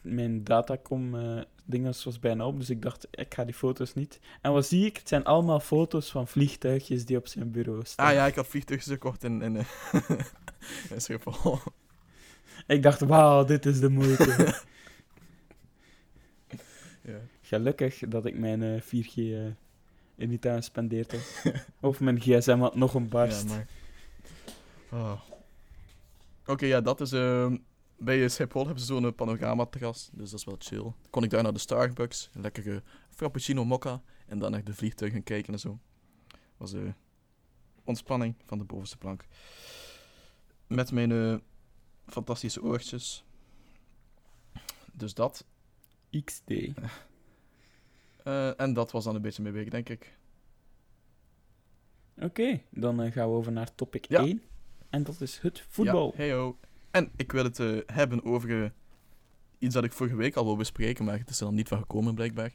[0.00, 4.20] mijn datacom eh dingen was bijna op, dus ik dacht, ik ga die foto's niet.
[4.40, 4.96] En wat zie ik?
[4.96, 8.06] Het zijn allemaal foto's van vliegtuigjes die op zijn bureau staan.
[8.06, 9.66] Ah ja, ik had vliegtuigjes gekocht in, in, eh,
[10.92, 11.58] in Schiphol.
[12.66, 14.24] Ik dacht, wauw, dit is de moeite.
[17.02, 17.18] ja.
[17.42, 19.46] Gelukkig dat ik mijn eh, 4G eh,
[20.16, 21.20] in die tuin spendeerd heb.
[21.80, 23.48] of mijn gsm had nog een barst.
[23.48, 23.66] Ja, maar...
[25.00, 25.20] Ah.
[26.46, 27.12] Oké, ja, dat is...
[27.12, 27.56] ehm,
[27.98, 30.92] bij Schiphol hebben ze zo'n panoramaterras, dus dat is wel chill.
[31.10, 35.22] Kon ik daar naar de Starbucks, een lekkere frappuccino mokka, en dan naar de vliegtuigen
[35.22, 35.78] kijken en zo.
[36.56, 36.82] was eh
[37.86, 39.26] ontspanning van de bovenste plank.
[40.66, 41.36] Met mijn eh,
[42.06, 43.24] fantastische oortjes.
[44.92, 45.46] Dus dat.
[46.24, 46.50] XD.
[48.26, 50.18] Eh, en dat was dan een beetje mijn week, denk ik.
[52.18, 54.20] Oké, dan eh, gaan we over naar topic Ja.
[54.20, 54.42] 1.
[54.90, 56.10] En dat is het voetbal.
[56.10, 56.58] Ja, heyo.
[56.96, 58.70] En ik wil het eh, hebben over eh,
[59.58, 61.78] iets dat ik vorige week al wil bespreken, maar het is er dan niet van
[61.78, 62.54] gekomen blijkbaar.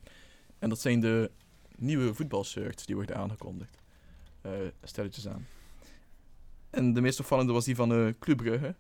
[0.60, 1.32] En dat zijn de
[1.76, 3.78] nieuwe voetbalshirts die worden aangekondigd.
[4.42, 4.52] Eh
[4.84, 5.46] stelletjes aan.
[6.70, 8.76] En de meest opvallende was die van Club Brugge.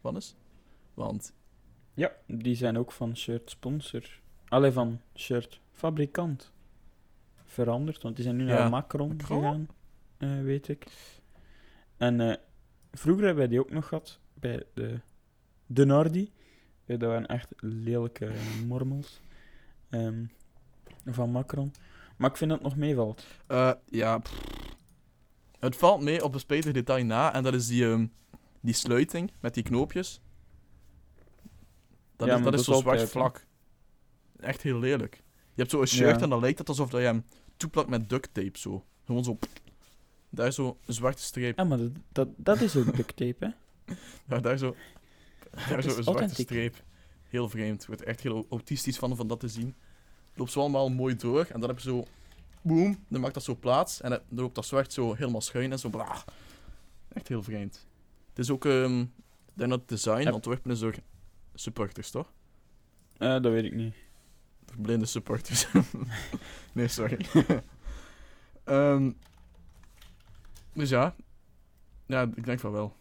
[0.00, 0.36] Wannes?
[0.94, 1.32] Want,
[1.94, 4.20] Ja, die zijn ook van shirt sponsor.
[4.48, 6.52] Allee, van shirt fabrikant.
[7.44, 9.68] Veranderd, want die zijn nu Ja, naar Macron, Macron?
[10.18, 10.86] gegaan, weet ik.
[11.96, 12.40] En
[12.92, 15.00] vroeger hebben wij die ook nog gehad bij de,
[15.66, 16.32] de Nardi.
[16.86, 18.32] Eh, dat waren echt lelijke
[18.66, 19.20] mormels
[19.90, 20.24] ehm,
[21.04, 21.72] van Macron.
[22.16, 23.26] Maar ik vind dat het nog meevalt.
[23.46, 24.42] eh, ja, pff.
[25.58, 28.06] het valt mee op een speter detail na, en dat is die, ehm,
[28.60, 30.20] die sluiting met die knoopjes.
[32.16, 33.46] Dat Ja, is, dat is dat zo is zwart vlak.
[34.40, 35.14] Echt heel lelijk.
[35.26, 36.22] Je hebt zo een shirt Ja.
[36.22, 37.24] en dan lijkt het alsof dat je hem
[37.56, 38.84] toeplakt met duct tape zo.
[39.04, 39.38] Gewoon zo.
[40.30, 41.58] Daar is zo een zwarte streep.
[41.58, 43.50] Ja, maar dat, dat, dat is ook duct tape, hè?
[44.28, 44.76] Ja, daar zo.
[45.50, 46.46] Daar zo een zwarte authentiek.
[46.46, 46.82] streep.
[47.28, 47.80] Heel vreemd.
[47.82, 49.74] Ik word er echt heel autistisch van, van dat te zien.
[50.34, 52.04] Loopt zo allemaal mooi door en dan heb je zo.
[52.62, 55.78] Boom, dan maakt dat zo plaats en dan loopt dat zwart zo helemaal schuin en
[55.78, 55.88] zo.
[55.88, 56.20] Blah.
[57.12, 57.86] Echt heel vreemd.
[58.28, 58.64] Het is ook.
[58.64, 60.94] ehm ik denk dat het design Heb- ontworpen is door
[61.54, 62.32] supporters, toch?
[63.16, 63.94] Eh, dat weet ik niet.
[64.78, 65.66] Blinde supporters.
[66.72, 67.26] nee, sorry.
[68.64, 69.10] Ehm,
[70.72, 71.14] dus ja.
[72.06, 72.96] Ja, ik denk van wel.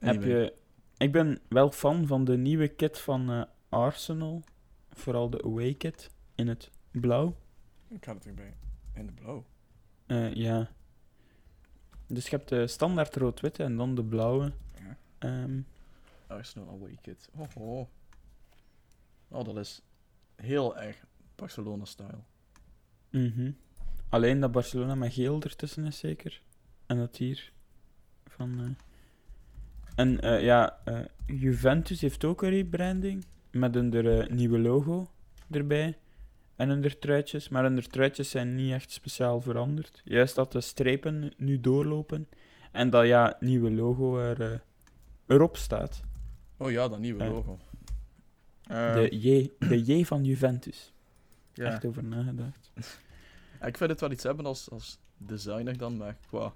[0.00, 0.54] Heb je...
[0.96, 4.42] Ik ben wel fan van de nieuwe kit van eh, Arsenal.
[4.92, 7.36] Vooral de away kit in het blauw.
[7.88, 8.56] Ik ga het erbij.
[8.94, 9.44] In de blauw.
[10.06, 10.70] Eh, ja.
[12.06, 14.52] Dus je hebt de standaard rood-witte en dan de blauwe.
[14.74, 14.96] Ja.
[15.18, 15.60] Ehm,
[16.26, 17.28] Arsenal away kit.
[17.36, 17.86] Oh, oh.
[19.28, 19.82] Oh, dat is
[20.36, 22.18] heel erg Barcelona-style.
[23.10, 23.50] mhm.
[24.08, 26.42] Alleen dat Barcelona met geel ertussen is zeker.
[26.86, 27.52] En dat hier
[28.26, 28.60] van...
[28.60, 28.86] eh,
[29.98, 33.24] En eh, ja, eh, Juventus heeft ook een rebranding.
[33.50, 35.10] Met een eh, nieuwe logo
[35.50, 35.98] erbij.
[36.56, 37.48] En hun truitjes.
[37.48, 40.02] Maar hun truitjes zijn niet echt speciaal veranderd.
[40.04, 42.28] Juist dat de strepen nu doorlopen.
[42.72, 44.62] En dat ja, nieuwe logo er,
[45.26, 46.02] erop staat.
[46.56, 47.58] Oh ja, dat nieuwe logo.
[48.62, 50.92] De J, de J van Juventus.
[51.52, 51.64] ja.
[51.64, 52.70] Echt over nagedacht.
[53.68, 56.52] Ik vind het wel iets hebben als, als designer dan, maar qua...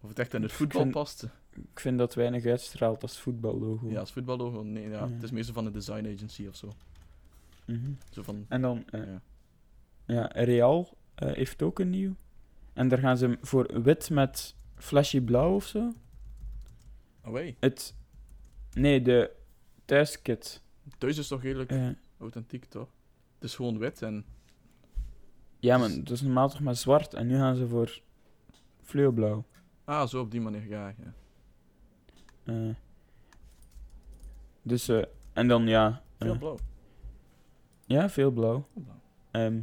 [0.00, 1.26] Of het echt in het voetbal past.
[1.72, 3.90] Ik vind dat weinig uitstraalt als voetballogo.
[3.90, 6.72] Ja, als voetballogo, nee, ja, het is meestal van een design agency of zo.
[7.64, 7.90] Mhm.
[8.10, 9.20] Zo van, En dan, eh, ja.
[10.06, 12.14] ja, Real eh, heeft ook een nieuw.
[12.72, 15.92] En daar gaan ze voor wit met flashy blauw of zo.
[17.20, 17.56] Away.
[17.60, 17.94] Het,
[18.72, 19.30] nee, de
[19.84, 20.62] thuiskit.
[20.98, 22.88] Thuis is toch redelijk Eh, authentiek, toch?
[23.34, 24.24] Het is gewoon wit en...
[25.58, 27.14] ja, maar dat is normaal toch maar zwart.
[27.14, 28.00] En nu gaan ze voor
[28.82, 29.44] fluoblauw.
[29.84, 30.88] Ah, zo op die manier, ja.
[30.88, 31.14] ja.
[32.48, 32.74] Eh,
[34.62, 36.02] dus, eh, en dan ja.
[36.18, 36.56] Veel eh, blauw.
[37.86, 38.66] ja, veel blauw.
[38.72, 39.00] Veel blauw.
[39.30, 39.60] Ehm,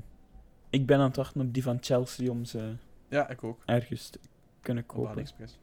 [0.69, 2.75] ik ben aan het wachten op die van Chelsea om ze
[3.09, 3.61] Ja, ik ook.
[3.65, 4.19] ergens te
[4.61, 5.09] kunnen Op kopen.
[5.11, 5.59] AliExpress.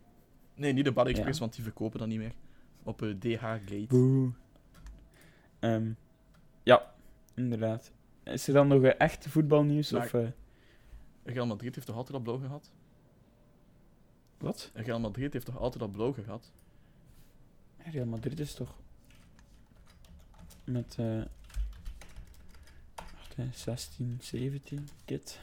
[0.54, 1.44] Nee, niet op AliExpress, Ja.
[1.44, 2.32] want die verkopen dat niet meer.
[2.82, 4.30] Op DH Gate.
[5.58, 5.92] Ehm,
[6.62, 6.94] ja,
[7.34, 7.92] inderdaad.
[8.22, 9.90] Is er dan nog echt voetbalnieuws?
[9.90, 10.28] Maar- Of, eh,
[11.24, 12.72] Real Madrid heeft toch altijd dat blauw gehad?
[14.38, 14.70] wat?
[14.74, 16.52] Real Madrid heeft toch altijd dat blauw gehad?
[17.90, 18.74] Real Madrid is toch
[20.64, 21.24] met hè,
[23.52, 25.40] 16, 17 kit.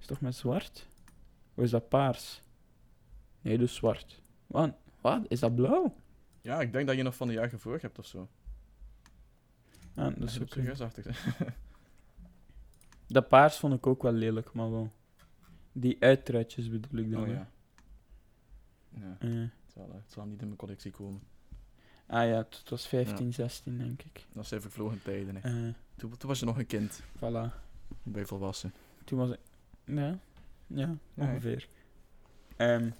[0.00, 0.86] Is toch met zwart?
[1.54, 2.42] Of is dat paars?
[3.40, 4.20] Nee, dus zwart.
[4.46, 4.74] Wat?
[5.00, 5.24] Wat?
[5.28, 5.94] Is dat blauw?
[6.40, 8.28] Ja, ik denk dat je nog van de jaar voor hebt of zo.
[9.94, 11.04] Ah, dat is ook ook serieus achter.
[13.06, 14.92] Dat paars vond ik ook wel lelijk, maar wel.
[15.72, 17.22] Die uittruitjes bedoel ik dan.
[17.22, 17.50] Oh ja.
[18.88, 21.22] Ja, Eh, het zal, eh, het zal niet in mijn collectie komen.
[22.10, 24.26] Ah ja, het was 15, 16 denk ik.
[24.32, 25.36] Dat zijn vervlogen tijden.
[25.36, 25.66] Hè.
[25.68, 27.02] Eh Toen, toen was je nog een kind.
[27.16, 27.52] voilà.
[28.02, 28.74] Ben je volwassen.
[29.04, 29.38] Toen was ik...
[29.84, 30.18] Ja,
[30.66, 31.68] ja ongeveer.
[32.56, 32.90] Ehm,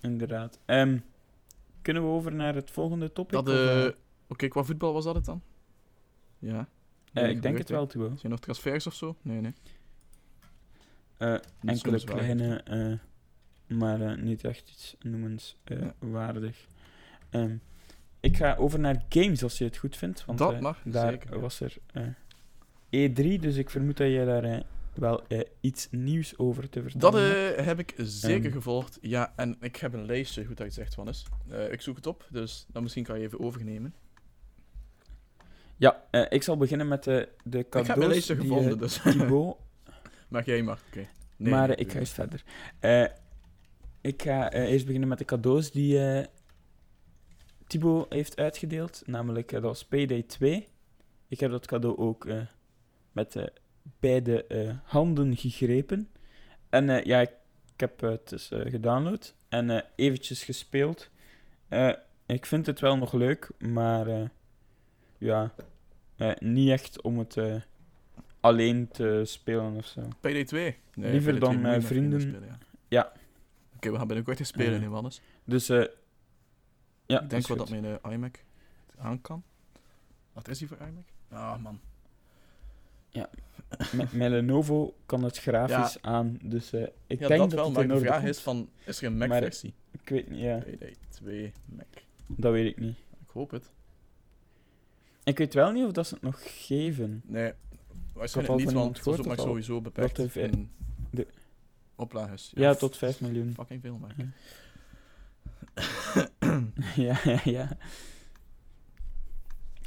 [0.00, 0.58] inderdaad.
[0.64, 0.98] Ehm,
[1.82, 3.44] kunnen we over naar het volgende topic?
[3.44, 3.92] Dat, eh,
[4.26, 5.42] Oké, qua voetbal was dat het dan?
[6.38, 6.68] Ja.
[7.12, 8.08] ik denk het wel, Thibaut.
[8.10, 9.16] Zijn er nog transfers of zo?
[9.22, 9.54] Nee, nee.
[11.60, 13.00] Enkele kleine,
[13.66, 16.66] maar niet echt iets noemenswaardig.
[17.34, 17.56] Ehm,
[18.20, 20.24] ik ga over naar games als je het goed vindt.
[20.24, 21.76] Want Dat eh, mag, daar zeker, was er
[22.90, 24.60] eh, E3, dus ik vermoed dat je daar eh,
[24.94, 25.22] wel
[25.60, 27.64] iets nieuws over te vertellen Dat hebt.
[27.64, 28.52] heb ik zeker Ehm.
[28.54, 28.98] gevolgd.
[29.00, 31.26] Ja, en ik heb een lijstje, goed dat je zegt, Wannes.
[31.50, 33.94] Eh ik zoek het op, dus dan misschien kan je even overnemen.
[35.76, 39.00] Ja, ik zal beginnen met de, de cadeaus ik heb mijn lijstje die, gevonden, dus
[39.02, 39.56] Thibaut
[40.28, 40.78] mag jij maar.
[40.88, 41.06] Oké.
[41.36, 42.42] Nee, maar ik ga eens verder.
[44.00, 45.98] Ik ga eerst beginnen met de cadeaus die
[47.74, 49.02] Thibaut heeft uitgedeeld.
[49.06, 50.68] Namelijk, eh, dat was Payday 2.
[51.28, 52.40] Ik heb dat cadeau ook eh,
[53.12, 53.44] met eh,
[54.00, 54.46] beide
[54.84, 56.08] handen gegrepen.
[56.68, 57.30] En ja, ik,
[57.74, 61.10] ik heb het dus gedownload en eventjes gespeeld.
[62.26, 64.30] Ik vind het wel nog leuk, maar
[65.18, 65.54] ja,
[66.38, 67.36] niet echt om het
[68.40, 70.00] alleen te spelen of zo.
[70.00, 70.52] PD2.
[70.52, 72.20] Nee, Liever PD2 dan, met vrienden.
[72.20, 72.58] spelen, ja.
[72.88, 73.12] Ja.
[73.76, 75.20] Oké, we gaan binnenkort eens spelen, hè, Wannes.
[75.44, 75.70] Dus
[77.06, 78.44] ja, ik denk wel dat mijn eh, iMac
[78.98, 79.42] aan kan.
[80.32, 81.04] Wat is die voor iMac?
[81.28, 81.80] Ah, man.
[83.92, 87.64] Met mijn Lenovo kan het grafisch aan, dus eh, ik Ja, denk dat dat, wel,
[87.64, 88.28] het maar de vraag komt.
[88.28, 89.74] is van, is er een Mac-versie?
[89.90, 91.28] Ik weet niet, ja, PD2
[91.64, 91.86] Mac.
[92.26, 92.96] dat weet ik niet.
[92.96, 93.70] Ik hoop het.
[95.24, 97.22] Ik weet wel niet of dat ze het nog geven.
[97.26, 97.52] Nee,
[98.12, 100.70] waarschijnlijk niet, want gehoord is ook sowieso beperkt de- in
[101.10, 101.26] de-
[101.94, 102.52] oplages.
[102.54, 103.52] Ja, tot 5 miljoen.
[103.54, 104.14] Fucking veel, maar.
[106.96, 107.20] Ja.
[107.24, 107.76] ja, ja.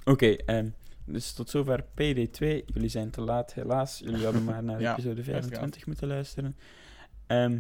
[0.04, 0.70] Oké, ehm,
[1.06, 2.66] dus tot zover PD2.
[2.66, 4.00] Jullie zijn te laat, helaas.
[4.00, 5.44] Jullie hadden maar naar Ja, episode uiteraard.
[5.46, 6.56] 25 moeten luisteren.
[7.28, 7.60] Ehm,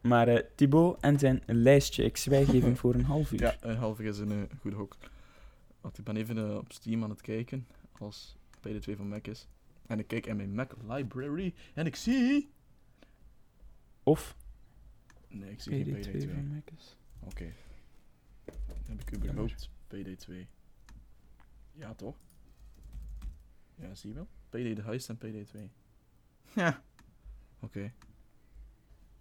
[0.00, 2.04] maar eh Thibaut en zijn lijstje.
[2.04, 3.40] Ik zwijg even voor een half uur.
[3.40, 4.96] Ja, een half uur is een goede hok.
[5.80, 7.66] Want ik ben even eh, op Steam aan het kijken,
[7.98, 8.36] als
[8.68, 9.48] PD2 van Mac is.
[9.86, 12.52] En ik kijk in mijn Mac library en ik zie...
[14.02, 14.36] Of
[15.28, 16.34] Nee, ik zie geen PD2 PD2.
[16.34, 16.96] van Mac is.
[17.20, 17.52] Oké.
[18.86, 20.32] Heb ik überhaupt PD2?
[21.72, 22.16] Ja, toch?
[23.74, 24.28] Ja, zie je wel?
[24.48, 25.58] PD de Heist en PD2.
[26.54, 26.82] Ja.
[27.60, 27.92] Oké.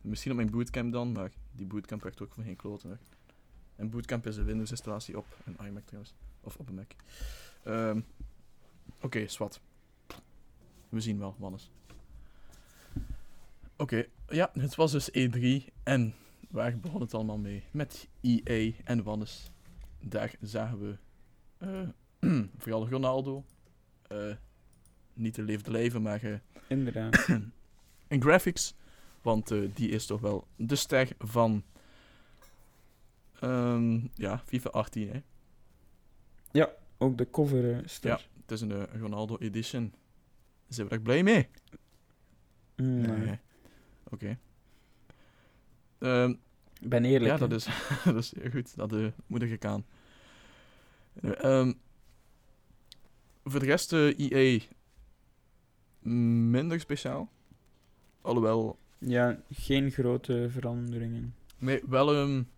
[0.02, 2.89] Misschien op mijn bootcamp dan, maar die bootcamp werkt ook voor geen kloten.
[2.89, 2.95] hè.
[3.76, 6.13] En bootcamp is een Windows installatie op een iMac trouwens.
[6.41, 6.91] Of op een Mac.
[7.63, 8.02] Ehm,
[9.02, 9.62] Oké, swat.
[10.89, 11.71] We zien wel, Wannes.
[13.78, 16.13] Oké, ja, het was dus E3 en
[16.53, 17.63] waar begon het allemaal mee?
[17.71, 19.51] Met EA en Wannes.
[19.99, 20.97] Daar zagen we
[21.57, 21.89] eh,
[22.57, 23.45] vooral Ronaldo.
[24.07, 24.35] eh,
[25.13, 26.37] niet de leefde leven, maar eh,
[26.67, 27.27] Inderdaad.
[28.07, 28.75] in graphics.
[29.21, 31.63] Want die is toch wel de ster van
[33.39, 35.09] ehm, ja, FIFA 18.
[35.09, 35.21] Hè?
[36.97, 38.09] Ook de cover ster.
[38.09, 39.93] Ja, het is een Ronaldo edition.
[40.67, 41.47] Zijn we er blij mee?
[42.75, 43.17] Mm, Nee.
[43.17, 43.39] nee.
[44.03, 44.37] Oké.
[46.03, 46.29] Ehm,
[46.79, 47.31] Ik ben eerlijk.
[47.31, 47.67] ja, dat is,
[48.05, 48.75] dat is heel goed.
[48.75, 49.85] Dat uh, moedig ik aan.
[51.21, 51.73] Eh, ehm,
[53.43, 54.59] voor de rest, eh EA
[56.49, 57.29] minder speciaal.
[58.21, 61.35] Alhoewel, Ja, geen grote veranderingen.
[61.57, 62.49] nee, wel um,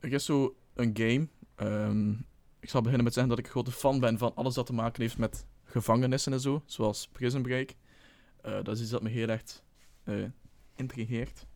[0.00, 1.28] er is zo een game.
[2.60, 4.72] ik zal beginnen met zeggen dat ik een grote fan ben van alles dat te
[4.72, 7.74] maken heeft met gevangenissen en zo, zoals Prison Break.
[8.42, 9.62] Eh, dat is iets dat me heel erg
[10.04, 10.24] eh
[10.76, 11.46] intrigeert.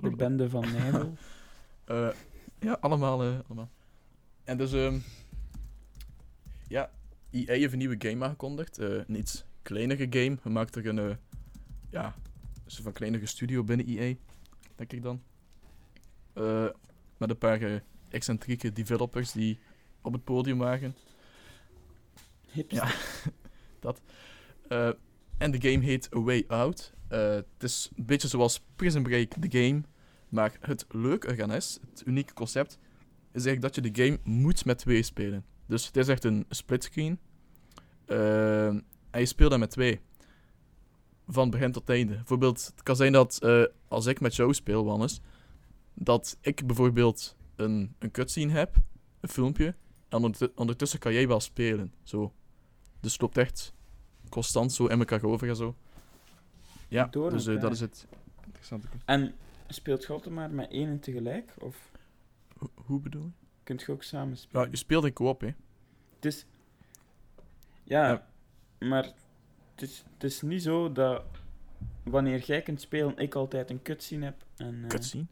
[0.00, 1.16] De bende van Nijvel.
[1.84, 2.10] Eh,
[2.58, 3.70] ja, allemaal, eh, allemaal.
[4.44, 4.98] En dus, ehm
[6.68, 6.90] ja,
[7.30, 8.78] EA heeft een nieuwe game aangekondigd.
[8.78, 10.38] eh, een iets kleinere game.
[10.42, 11.16] We maakten er een,
[11.90, 12.14] ja,
[12.64, 14.14] een soort van kleinere studio binnen EA,
[14.74, 15.22] denk ik dan.
[17.16, 19.58] Met een paar excentrieke developers die
[20.02, 20.94] op het podium waren.
[22.68, 22.90] Ja,
[23.80, 24.00] dat.
[25.38, 26.92] En de game heet A Way Out.
[27.10, 29.82] Eh, het is een beetje zoals Prison Break, de game.
[30.28, 32.78] Maar het leuke eraan is, het unieke concept,
[33.32, 35.44] is eigenlijk dat je de game moet met twee spelen.
[35.66, 37.18] Dus het is echt een splitscreen.
[38.04, 40.00] Eh, en je speelt dat met twee.
[41.28, 42.14] Van begin tot einde.
[42.14, 45.20] Bijvoorbeeld, het kan zijn dat eh, als ik met jou speel, Wannes,
[45.94, 48.76] dat ik bijvoorbeeld een, een cutscene heb,
[49.20, 49.74] een filmpje,
[50.08, 51.92] en ondertu- ondertussen kan jij wel spelen.
[52.02, 52.32] Zo.
[53.00, 53.74] Dus het loopt echt
[54.28, 55.76] constant zo in elkaar over en zo.
[56.90, 58.06] Ja, Door dus eh, dat is het
[58.44, 58.86] interessante.
[59.04, 59.34] En
[59.68, 61.54] speelt je altijd maar met één tegelijk?
[61.58, 61.90] Of
[62.58, 63.30] Ho- hoe bedoel je?
[63.62, 64.70] kunt je ook samen Ja, spelen.
[64.70, 65.50] je speelt in co-op, hè.
[66.14, 66.46] Het is...
[67.84, 68.26] Ja, Ja.
[68.88, 69.04] maar
[69.74, 71.22] het is, het is niet zo dat
[72.04, 74.44] wanneer jij kunt spelen, ik altijd een cutscene heb.
[74.56, 75.26] En, eh, Cutscene?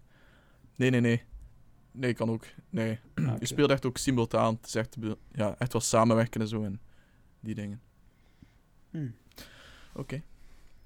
[0.76, 1.22] Nee, nee, nee.
[1.90, 2.44] Nee, kan ook.
[2.70, 2.98] Nee.
[3.14, 4.54] ah, Je speelt echt ook simultaan.
[4.54, 4.96] Het is echt,
[5.32, 6.80] ja, echt wel samenwerken en zo en
[7.40, 7.80] die dingen.
[8.90, 9.08] Hm,
[9.94, 10.22] Oké.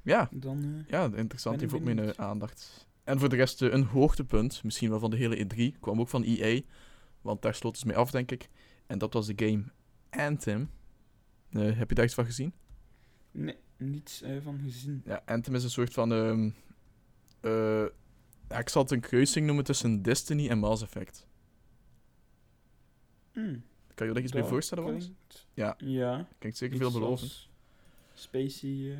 [0.02, 0.62] Ja, dan...
[0.64, 1.58] eh, ja, interessant.
[1.58, 2.86] Die ook mijn aandacht.
[3.04, 6.08] En voor de rest, eh, een hoogtepunt, misschien wel van de hele E3, kwam ook
[6.08, 6.60] van EA.
[7.20, 8.48] Want daar sloot ze mee af, denk ik.
[8.86, 9.64] En dat was de game
[10.10, 10.70] Anthem.
[11.50, 12.52] Eh, heb je daar iets van gezien?
[13.30, 15.02] nee, niets van gezien.
[15.04, 16.12] Ja, Anthem is een soort van...
[16.12, 16.50] ehm,
[17.40, 17.84] eh,
[18.58, 21.26] ik zal het een kruising noemen tussen Destiny en Mass Effect.
[23.32, 23.58] Hm,
[23.94, 25.74] Kan je je iets dat voorstellen, klinkt- Ja.
[25.78, 26.28] Ja.
[26.38, 27.26] Klinkt zeker iets veel beloven.
[27.26, 27.50] zoals
[28.14, 28.96] Spacey...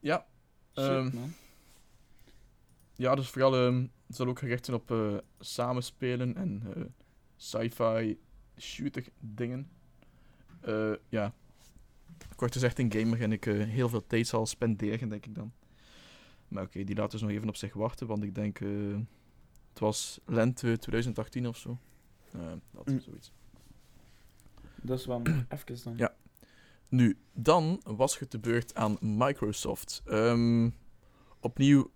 [0.00, 0.26] Ja,
[0.74, 1.32] shit, Ehm, man.
[2.94, 6.82] Ja, dus vooral ehm, het zal ook gericht zijn op eh, samenspelen en eh,
[7.36, 8.18] sci-fi
[8.58, 9.68] shooter dingen.
[10.60, 11.32] Eh, ja,
[12.36, 15.52] kort gezegd een game waarin ik heel veel tijd zal spenderen, denk ik dan.
[16.48, 18.58] Maar oké, die laten dus nog even op zich wachten, want ik denk
[19.68, 21.78] het was lente 2018 of zo.
[22.70, 23.00] Dat is Mm.
[23.00, 23.32] zoiets.
[24.82, 25.96] Dat is wel even dan.
[25.96, 26.14] Ja.
[26.88, 30.02] Nu, dan was het de beurt aan Microsoft.
[30.04, 30.70] Ehm,
[31.40, 31.90] opnieuw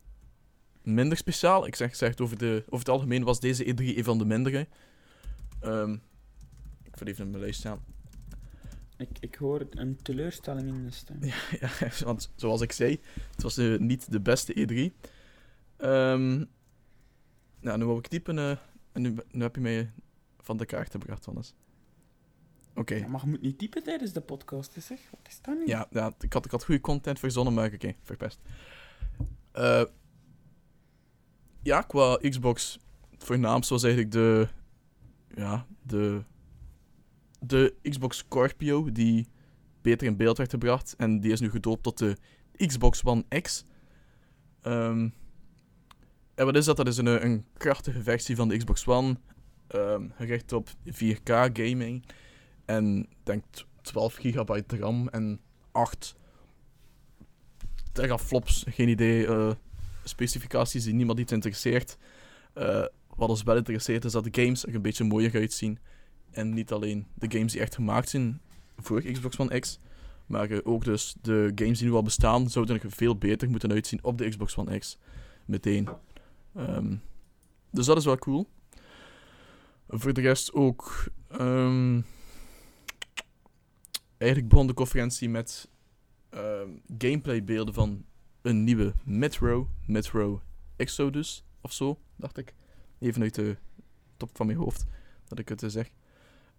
[0.83, 1.67] minder speciaal.
[1.67, 4.25] Ik zeg, zeg het over, de, over het algemeen was deze E3 een van de
[4.25, 4.69] mindere.
[5.61, 5.93] Ehm,
[6.83, 7.85] ik wil even in mijn lijst staan.
[8.97, 11.19] Ik, ik hoor een teleurstelling in de stem.
[11.25, 15.09] Ja, ja, want zoals ik zei, het was eh, niet de beste E3.
[15.77, 16.45] Ehm,
[17.61, 18.57] nou, nu wou ik typen eh,
[18.93, 19.93] en nu, nu heb je mij
[20.39, 21.55] van de kaart gebracht, Hannes.
[22.75, 22.95] Oké.
[22.95, 25.01] Ja, maar je moet niet typen tijdens de podcast, hè, zeg.
[25.11, 25.67] Wat is dat nu?
[25.67, 28.41] Ja, ja ik, had, ik had goede content verzonnen, maar oké, verpest.
[29.53, 29.85] Eh,
[31.63, 32.79] ja, qua Xbox,
[33.11, 34.49] het voornaamste was eigenlijk de,
[35.35, 36.23] ja, de,
[37.41, 39.29] de Xbox Scorpio, die
[39.83, 40.95] beter in beeld werd gebracht.
[40.97, 42.17] En die is nu gedoopt tot de
[42.67, 43.65] Xbox One X.
[44.63, 45.09] Ehm,
[46.35, 46.77] en wat is dat?
[46.77, 49.17] Dat is een, eh, een krachtige versie van de Xbox One,
[49.67, 52.05] ehm, gericht op 4K gaming.
[52.71, 53.45] En denk
[53.83, 55.41] 12 gigabyte RAM en
[55.73, 56.15] 8
[57.93, 59.51] teraflops, geen idee, eh,
[60.05, 61.97] specificaties die niemand iets interesseert.
[62.53, 62.85] Eh,
[63.17, 65.79] wat ons wel interesseert is dat de games er een beetje mooier uitzien.
[66.31, 68.41] En niet alleen de games die echt gemaakt zijn
[68.77, 69.79] voor Xbox One X,
[70.27, 73.73] maar eh, ook dus de games die nu al bestaan, zouden er veel beter moeten
[73.73, 74.99] uitzien op de Xbox One X.
[75.45, 75.89] Meteen.
[76.55, 76.97] Ehm,
[77.71, 78.49] dus dat is wel cool.
[79.89, 81.05] Voor de rest ook...
[81.29, 82.01] ehm,
[84.21, 85.69] eigenlijk begon de conferentie met
[86.31, 88.05] ehm, gameplaybeelden van
[88.43, 90.43] een nieuwe Metro, Metro
[90.77, 92.55] Exodus of zo, dacht ik.
[92.99, 93.57] Even uit de
[94.17, 94.85] top van mijn hoofd
[95.25, 95.91] dat ik het eh, zeg.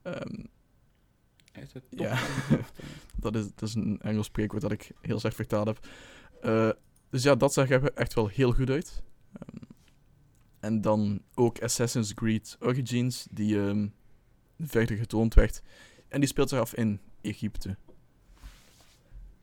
[0.01, 0.43] Ehm,
[1.51, 2.15] Uit het top Ja.
[2.17, 2.73] van hoofd,
[3.23, 5.87] dat, is, dat is een Engels spreekwoord dat ik heel slecht vertaald heb.
[6.41, 6.69] Eh,
[7.09, 9.03] dus ja, dat zag er echt wel heel goed uit.
[9.33, 9.63] Ehm,
[10.59, 13.87] en dan ook Assassin's Creed Origins, die ehm,
[14.59, 15.61] verder getoond werd.
[16.07, 17.75] En die speelt zich af in Egypte.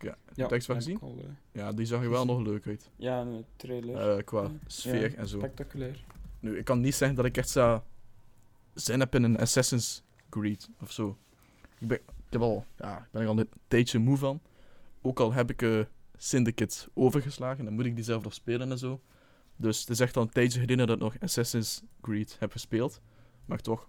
[0.00, 0.16] Ja,
[0.54, 1.00] je van gezien?
[1.00, 2.90] al, eh, Ja, die zag er wel nog leuk uit.
[2.96, 4.16] ja, een trailer.
[4.16, 4.50] Eh, qua Ja.
[4.66, 5.38] sfeer Ja, en zo.
[5.38, 6.04] Spectaculair.
[6.40, 7.82] Nu, ik kan niet zeggen dat ik echt zo
[8.74, 11.18] zin heb in een Assassin's Creed of zo.
[11.78, 14.40] Ik ben, ik heb al, ja, ik ben er al een tijdje moe van.
[15.02, 15.80] Ook al heb ik eh
[16.16, 19.00] Syndicate overgeslagen, dan moet ik die zelf nog spelen en zo.
[19.56, 23.00] Dus het is echt al een tijdje geleden dat ik nog Assassin's Creed heb gespeeld.
[23.44, 23.88] Maar toch,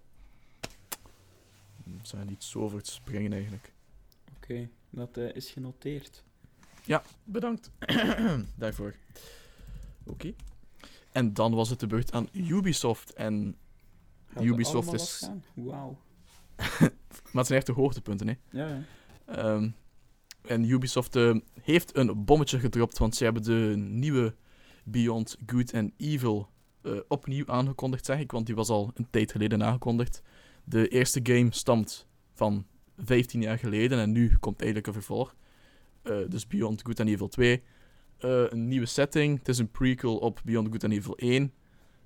[2.02, 3.72] zijn niet zo over te springen eigenlijk.
[4.50, 6.24] Oké, dat eh, is genoteerd.
[7.24, 7.70] Bedankt
[8.56, 8.94] daarvoor.
[10.06, 10.34] Oké.
[11.12, 13.12] En dan was het de beurt aan Ubisoft.
[13.12, 13.56] En,
[14.26, 15.28] Gaat Ubisoft is-?
[15.54, 15.98] Wauw.
[17.32, 18.34] maar het zijn echt de hoogtepunten, hè.
[18.50, 18.82] Ja, ja.
[19.24, 19.70] Ehm,
[20.42, 24.34] en Ubisoft eh, heeft een bommetje gedropt, want ze hebben de nieuwe
[24.84, 26.48] Beyond Good and Evil
[26.82, 30.22] eh, opnieuw aangekondigd, zeg ik, want die was al een tijd geleden aangekondigd.
[30.64, 32.66] De eerste game stamt van
[33.04, 35.34] 15 jaar geleden en nu komt eigenlijk een vervolg.
[36.02, 37.62] Eh, dus Beyond Good and Evil 2.
[38.18, 41.52] Eh, een nieuwe setting, het is een prequel op Beyond Good and Evil 1.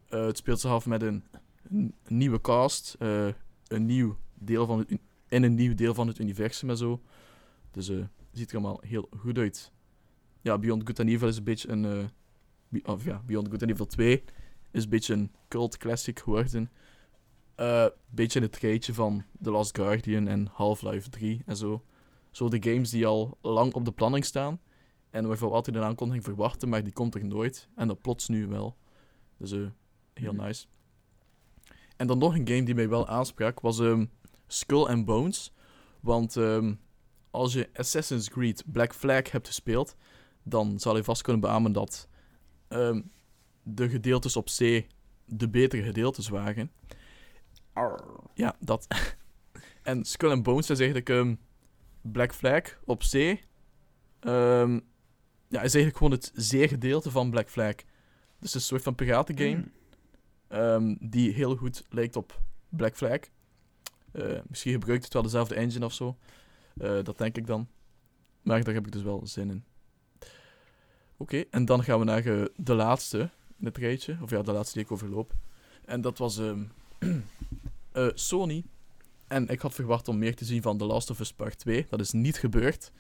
[0.09, 1.25] Eh, het speelt zich af met een,
[1.71, 6.71] een nieuwe cast, een nieuw deel van het, in een nieuw deel van het universum
[6.71, 7.03] en zo.
[7.71, 9.73] Dus eh ziet er allemaal heel goed uit.
[10.41, 12.11] Ja, Beyond Good and Evil is een beetje een...
[12.83, 14.25] of ja, Beyond Good and Evil 2
[14.71, 16.71] is een beetje een cult classic geworden.
[17.55, 21.83] Een beetje in het rijtje van The Last Guardian en Half-Life 3 en zo.
[22.31, 24.61] Zo de games die al lang op de planning staan.
[25.11, 27.69] En waarvan we altijd een aankondiging verwachten, maar die komt er nooit.
[27.77, 28.77] En dat plots nu wel.
[29.37, 29.67] Dus eh
[30.15, 30.45] heel Mhm.
[30.47, 30.67] nice.
[31.97, 34.05] En dan nog een game die mij wel aansprak, was ehm,
[34.47, 35.53] Skull and Bones.
[36.01, 36.75] Want ehm,
[37.31, 39.97] als je Assassin's Creed Black Flag hebt gespeeld,
[40.43, 42.09] dan zal je vast kunnen beamen dat
[42.69, 43.03] ehm,
[43.63, 44.87] de gedeeltes op zee
[45.27, 46.71] de betere gedeeltes waren.
[48.35, 48.87] Ja, dat.
[49.83, 51.35] en Skull and Bones is eigenlijk ehm,
[52.01, 53.41] Black Flag op zee.
[54.21, 54.73] Ehm,
[55.49, 57.75] ja, is eigenlijk gewoon het zeegedeelte van Black Flag.
[58.39, 59.73] Dus een soort van piratengame Hmm.
[60.49, 63.19] ehm, die heel goed lijkt op Black Flag.
[64.13, 66.17] Eh, misschien gebruikt het wel dezelfde engine of zo.
[66.77, 67.69] Eh, dat denk ik dan.
[68.43, 69.65] Maar daar heb ik dus wel zin in.
[71.17, 74.19] Oké, en dan gaan we naar eh, de laatste in het rijtje.
[74.23, 75.33] Of ja, de laatste die ik overloop.
[75.85, 76.65] En dat was ehm,
[77.95, 78.65] eh, Sony.
[79.27, 81.87] En ik had verwacht om meer te zien van The Last of Us Part 2.
[81.89, 82.93] Dat is niet gebeurd.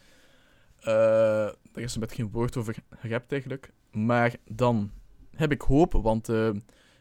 [0.79, 3.73] Eh daar is er met geen woord over gerept eigenlijk.
[3.91, 4.91] Maar dan
[5.31, 6.51] heb ik hoop, want eh,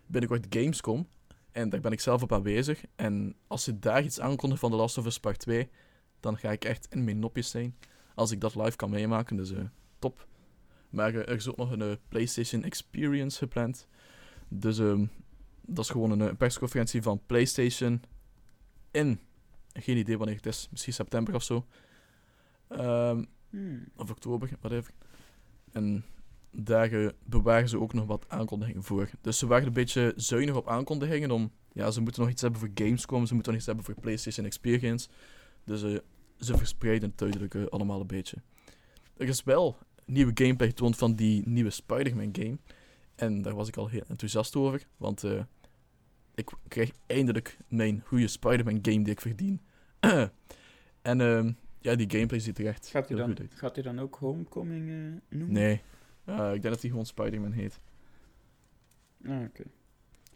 [0.05, 1.07] binnenkort Gamescom.
[1.51, 2.83] En daar ben ik zelf op aanwezig.
[2.95, 5.69] En als ze daar iets aankondigen van The Last of Us Part 2,
[6.19, 7.77] dan ga ik echt in mijn nopjes zijn.
[8.15, 9.51] Als ik dat live kan meemaken, dus
[9.99, 10.27] top.
[10.89, 13.87] Maar er is ook nog een PlayStation Experience gepland.
[14.47, 15.05] Dus ehm,
[15.65, 18.01] dat is gewoon een eh, persconferentie van PlayStation
[18.91, 19.19] in.
[19.73, 20.67] Geen idee wanneer het is.
[20.71, 21.65] Misschien september of zo.
[22.67, 23.85] Ehm, Hmm.
[23.95, 24.93] of oktober, whatever.
[25.71, 26.05] En
[26.51, 29.09] daar eh, bewaren ze ook nog wat aankondigingen voor.
[29.21, 31.51] Dus ze waren een beetje zuinig op aankondigingen om...
[31.73, 34.45] Ja, ze moeten nog iets hebben voor Gamescom, ze moeten nog iets hebben voor PlayStation
[34.45, 35.09] Experience.
[35.63, 35.97] Dus eh,
[36.39, 38.37] ze verspreiden het duidelijk allemaal een beetje.
[39.17, 42.57] Er is wel nieuwe gameplay getoond van die nieuwe Spider-Man game.
[43.23, 45.43] En daar was ik al heel enthousiast over, want eh,
[46.35, 49.61] ik krijg eindelijk mijn goede Spider-Man game die ik verdien.
[51.01, 53.53] en ehm, ja, die gameplay ziet er echt Gaat heel dan, goed uit.
[53.55, 55.51] gaat hij dan ook Homecoming eh, noemen?
[55.53, 55.73] Nee,
[56.25, 57.79] ik denk dat hij gewoon Spider-Man heet.
[59.25, 59.63] Ah, oké.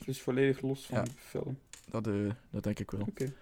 [0.06, 1.04] Dus volledig los van Ja.
[1.04, 1.58] de film.
[1.90, 2.14] Dat, eh,
[2.50, 3.02] dat denk ik wel.
[3.02, 3.34] Oké.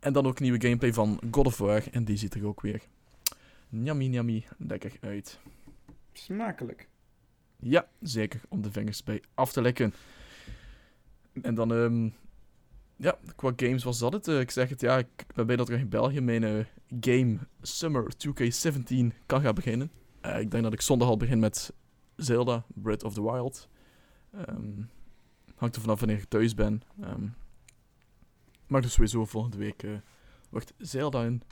[0.00, 1.82] En dan ook nieuwe gameplay van God of War.
[1.90, 2.82] En die ziet er ook weer
[3.68, 5.38] njammy njammy lekker uit.
[6.12, 6.88] Smakelijk.
[7.64, 8.40] Ja, zeker.
[8.48, 9.94] Om de vingers bij af te lekken.
[11.42, 12.08] En dan, ehm,
[12.96, 14.28] ja, qua games was dat het.
[14.28, 16.64] Eh, ik zeg het, ja, ik ben blij dat er in België mijn eh,
[17.00, 19.90] game Summer 2K17 kan gaan beginnen.
[20.20, 21.72] Eh, ik denk dat ik zondag al begin met
[22.16, 23.68] Zelda, Breath of the Wild.
[24.32, 24.82] Ehm,
[25.54, 26.82] hangt er vanaf wanneer ik thuis ben.
[27.00, 27.26] Ehm,
[28.66, 29.86] maar dus sowieso volgende week
[30.50, 31.42] wordt Zelda in.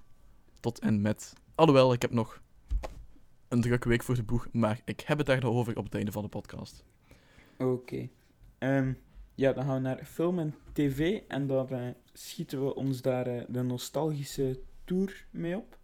[0.61, 1.33] Tot en met.
[1.55, 2.41] Alhoewel, ik heb nog
[3.53, 6.23] een drukke week voor de boeg, maar ik heb het daarover op het einde van
[6.23, 6.85] de podcast.
[7.59, 8.09] Oké.
[8.59, 8.93] Ehm,
[9.35, 11.21] ja, dan gaan we naar film en tv.
[11.29, 15.79] En dan eh, schieten we ons daar eh, de nostalgische tour mee op.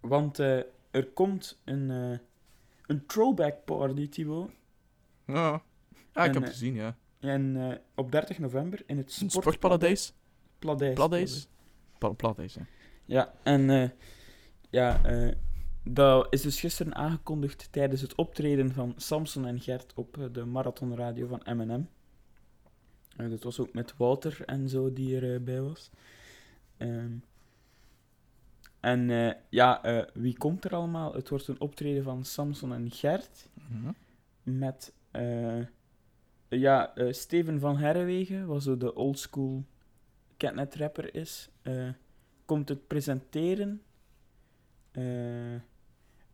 [0.00, 0.56] Want eh,
[0.90, 1.88] er komt een,
[2.86, 4.50] een throwback party, Thibaut.
[5.26, 5.62] Ja,
[6.12, 6.96] ah, ik heb het gezien, ja.
[7.20, 10.14] En op 30 november in het sportparadijs?
[10.58, 11.48] Paradijs?
[11.98, 12.66] Pa- Paradijs, ja.
[13.04, 13.92] Ja, en
[14.70, 15.00] ja,
[15.84, 20.44] dat is dus gisteren aangekondigd tijdens het optreden van Samson en Gert op eh, de
[20.44, 21.84] marathonradio van M&M.
[23.16, 25.90] Eh, dat was ook met Wouter en zo die erbij was.
[26.76, 27.12] Ehm,
[28.80, 31.14] en eh, ja, eh, wie komt er allemaal?
[31.14, 33.92] Het wordt een optreden van Samson en Gert Mhm.
[34.42, 35.60] met eh,
[36.48, 39.64] ja, eh, Steven van Herrewegen, wat zo de oldschool
[40.36, 41.88] catnet rapper is, eh,
[42.44, 43.82] komt het presenteren.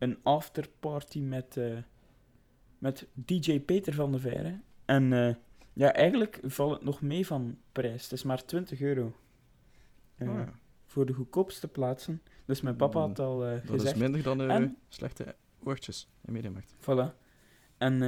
[0.00, 1.76] Een afterparty met, eh,
[2.78, 4.60] met DJ Peter van der Veire.
[4.84, 5.34] En eh,
[5.72, 8.02] ja, eigenlijk valt het nog mee van prijs.
[8.02, 9.16] Het is maar 20 euro.
[10.16, 10.52] Eh, Ah, ja.
[10.86, 12.22] Voor de goedkoopste plaatsen.
[12.44, 13.94] Dus mijn papa had al eh, Dat gezegd...
[13.94, 14.76] is minder dan En?
[14.88, 16.74] slechte woordjes in Mediamarkt.
[16.80, 17.14] Voilà.
[17.78, 18.00] En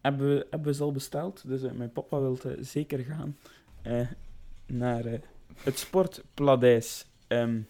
[0.00, 1.48] hebben, we, hebben we ze al besteld.
[1.48, 3.36] Dus mijn papa wil zeker gaan
[4.66, 5.04] naar
[5.56, 7.06] het Sportpladijs.
[7.26, 7.60] Ehm,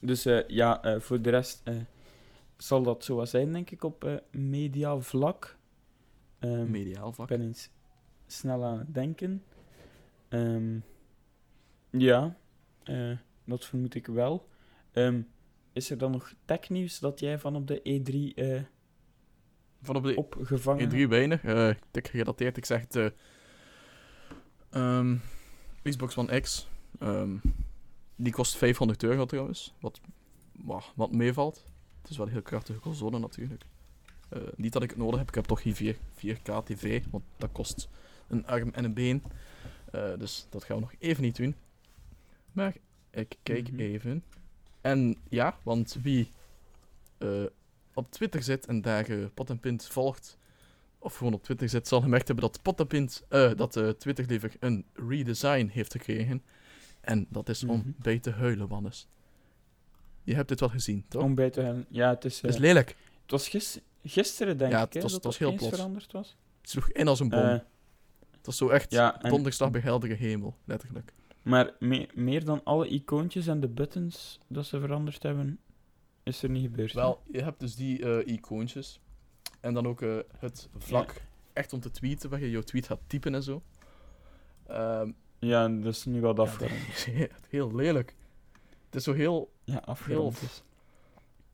[0.00, 1.62] dus ja, voor de rest
[2.56, 5.56] zal dat zo wat zijn, denk ik, op eh mediavlak.
[6.38, 7.28] Ehm, Mediaal ik vak.
[7.28, 7.70] ben eens
[8.26, 9.44] snel aan het denken.
[10.28, 10.78] Ehm,
[11.90, 12.36] ja,
[12.82, 14.48] eh, dat vermoed ik wel.
[14.92, 15.20] Ehm,
[15.72, 18.62] is er dan nog technieuws dat jij van op de E3 eh,
[19.82, 21.44] Van op de opgevangen in drie weinig.
[21.44, 22.56] eh dik gedateerd.
[22.56, 23.12] Ik zeg het.
[24.70, 25.16] ehm,
[25.82, 26.68] Xbox One X.
[28.16, 29.74] die kost 500 euro trouwens.
[29.80, 30.00] Wat,
[30.94, 31.64] wat meevalt.
[32.06, 33.64] Het is wel een heel krachtige console natuurlijk.
[34.28, 35.28] Eh, niet dat ik het nodig heb.
[35.28, 37.02] Ik heb toch geen 4, 4K TV.
[37.10, 37.88] Want dat kost
[38.28, 39.22] een arm en een been.
[39.92, 41.54] Eh, dus dat gaan we nog even niet doen.
[42.52, 42.74] Maar
[43.10, 43.80] ik kijk Mhm.
[43.80, 44.24] even.
[44.80, 46.28] En ja, want wie
[47.18, 47.44] eh,
[47.94, 50.38] op Twitter zit en daar Pot en Pint volgt
[50.98, 54.52] of gewoon op Twitter zit, zal gemerkt hebben dat Potapint, eh, dat eh, Twitter liever
[54.60, 56.42] een redesign heeft gekregen.
[57.00, 57.90] En dat is om Mhm.
[57.98, 59.08] bij te huilen, Wannes.
[60.26, 61.22] Je hebt dit wel gezien, toch?
[61.22, 61.84] Om bij te gaan.
[61.88, 62.40] Ja, het is.
[62.40, 62.88] Het is eh, lelijk.
[63.22, 65.74] het was gis- gisteren, denk Ja, ik, het dat het was heel plots.
[65.76, 66.36] veranderd was.
[66.60, 67.38] Het sloeg in als een bom.
[67.40, 67.50] Eh,
[68.30, 71.12] het was zo echt ja, en- donderdag bij heldere hemel, letterlijk.
[71.42, 75.58] Maar me- meer dan alle icoontjes en de buttons dat ze veranderd hebben,
[76.22, 76.92] is er niet gebeurd.
[76.92, 79.00] Wel, je hebt dus die eh, icoontjes.
[79.60, 80.00] En dan ook
[80.38, 81.22] het vlak
[81.52, 83.62] echt om te tweeten, waar je jouw tweet gaat typen en zo.
[84.66, 87.06] Ehm, Ja, dat is nu wat afgerond.
[87.50, 88.14] heel lelijk.
[88.96, 89.96] Het is zo heel Ja,
[90.42, 90.62] is.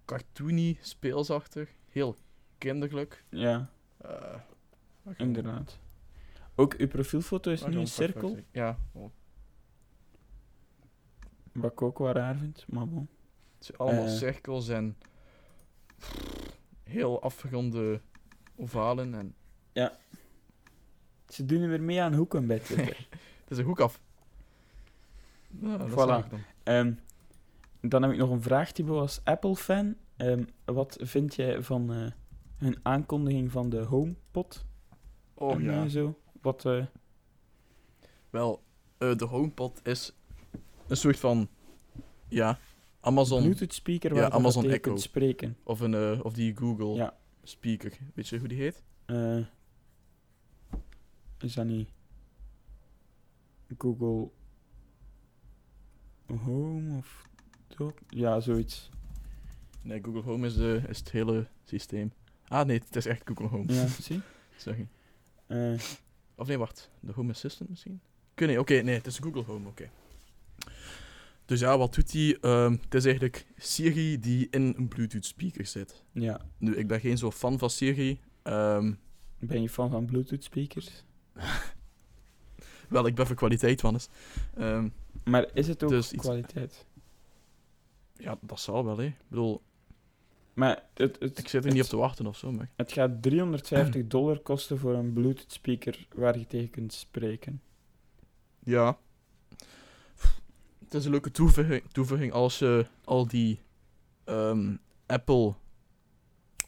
[0.04, 2.16] cartoony, speelsachtig, heel
[2.58, 3.24] kinderlijk.
[3.28, 4.34] Ja, Eh,
[5.16, 5.78] inderdaad.
[6.54, 8.38] Ook uw profielfoto is nu een perfect cirkel?
[8.50, 9.10] Ja, oh.
[11.52, 13.08] wat ik ook wel raar vind, maar bon.
[13.56, 14.10] het zijn allemaal Eh.
[14.16, 14.96] cirkels en
[16.82, 18.00] heel afgeronde
[18.56, 19.14] ovalen.
[19.14, 19.34] En
[21.28, 23.06] Ze doen er weer mee aan hoeken bij Twitter.
[23.42, 24.00] het is een hoek af.
[25.48, 26.26] Ja, dat Voilà.
[26.32, 26.40] ik
[27.90, 28.02] dan.
[28.02, 29.94] Heb ik nog een vraag, Thibaut, als Apple-fan.
[30.16, 32.10] Ehm, wat vind jij van eh,
[32.56, 34.64] hun aankondiging van de HomePod?
[35.34, 35.82] Oh en, ja.
[35.82, 36.18] eh, zo?
[36.40, 36.84] Wat, eh,
[38.30, 38.62] Wel,
[38.98, 40.12] eh, de HomePod is
[40.86, 41.48] een soort van,
[42.28, 42.58] ja,
[43.00, 44.78] Amazon Bluetooth speaker Ja, waar je Amazon Echo.
[44.80, 45.56] kunt spreken.
[45.62, 47.16] of, een, of die Google Ja.
[47.42, 47.92] speaker.
[48.14, 48.82] Weet je hoe die heet?
[49.04, 49.38] Eh,
[51.38, 51.88] is dat niet
[53.78, 54.30] Google
[56.44, 57.28] Home of
[58.08, 58.90] Ja, zoiets.
[59.82, 62.12] Nee, Google Home is, de, is het hele systeem.
[62.48, 63.72] Ah nee, het is echt Google Home.
[63.72, 64.20] Ja, zie?
[64.56, 64.88] Sorry.
[65.46, 65.72] Eh,
[66.34, 66.90] Of nee, wacht.
[67.00, 68.00] De Home Assistant misschien?
[68.34, 68.58] Weet niet.
[68.58, 69.90] Oké, nee, het is Google Home, oké.
[71.44, 72.40] Dus ja, wat doet die?
[72.40, 76.02] Ehm, het is eigenlijk Siri die in een Bluetooth speaker zit.
[76.12, 76.40] ja.
[76.58, 78.20] Nu, ik ben geen zo fan van Siri.
[78.42, 78.92] Ehm,
[79.38, 81.04] Ben je fan van Bluetooth speakers?
[82.88, 84.08] wel, ik ben voor kwaliteit, Wannes.
[84.56, 84.88] Ehm
[85.24, 86.86] Maar is het ook Dus iets- kwaliteit?
[88.22, 89.04] Ja, dat zal wel, hè.
[89.04, 89.62] Ik bedoel,
[90.54, 92.70] Maar het, het, ik zit er niet op te wachten of zo, maar...
[92.76, 97.62] het gaat 350 dollar kosten voor een Bluetooth speaker waar je tegen kunt spreken.
[98.58, 98.98] Ja.
[100.84, 103.60] Het is een leuke toevoeging, toevoeging als je al die
[104.24, 105.54] ehm, Apple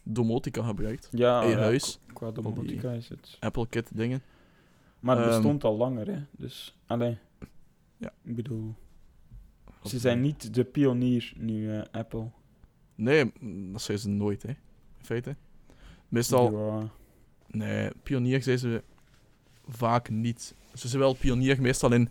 [0.03, 1.07] domotica gebruikt.
[1.11, 1.99] Ja, in je ja, huis.
[2.05, 3.37] Qua, qua domotica is het.
[3.39, 4.21] Apple Kit dingen.
[4.99, 6.23] Maar het Ehm, bestond al langer, hè.
[6.31, 7.17] Dus, alleen.
[7.97, 8.13] Ja.
[8.23, 8.75] Ik bedoel...
[9.89, 12.29] Ze zijn niet de pionier nu, eh, Apple.
[12.95, 13.31] Nee,
[13.71, 14.49] dat zijn ze nooit, hè.
[14.49, 15.35] In feite.
[16.07, 16.89] Meestal, Ja.
[17.47, 18.83] nee, pionier zijn ze
[19.67, 20.55] vaak niet.
[20.73, 22.09] Ze zijn wel pionier meestal in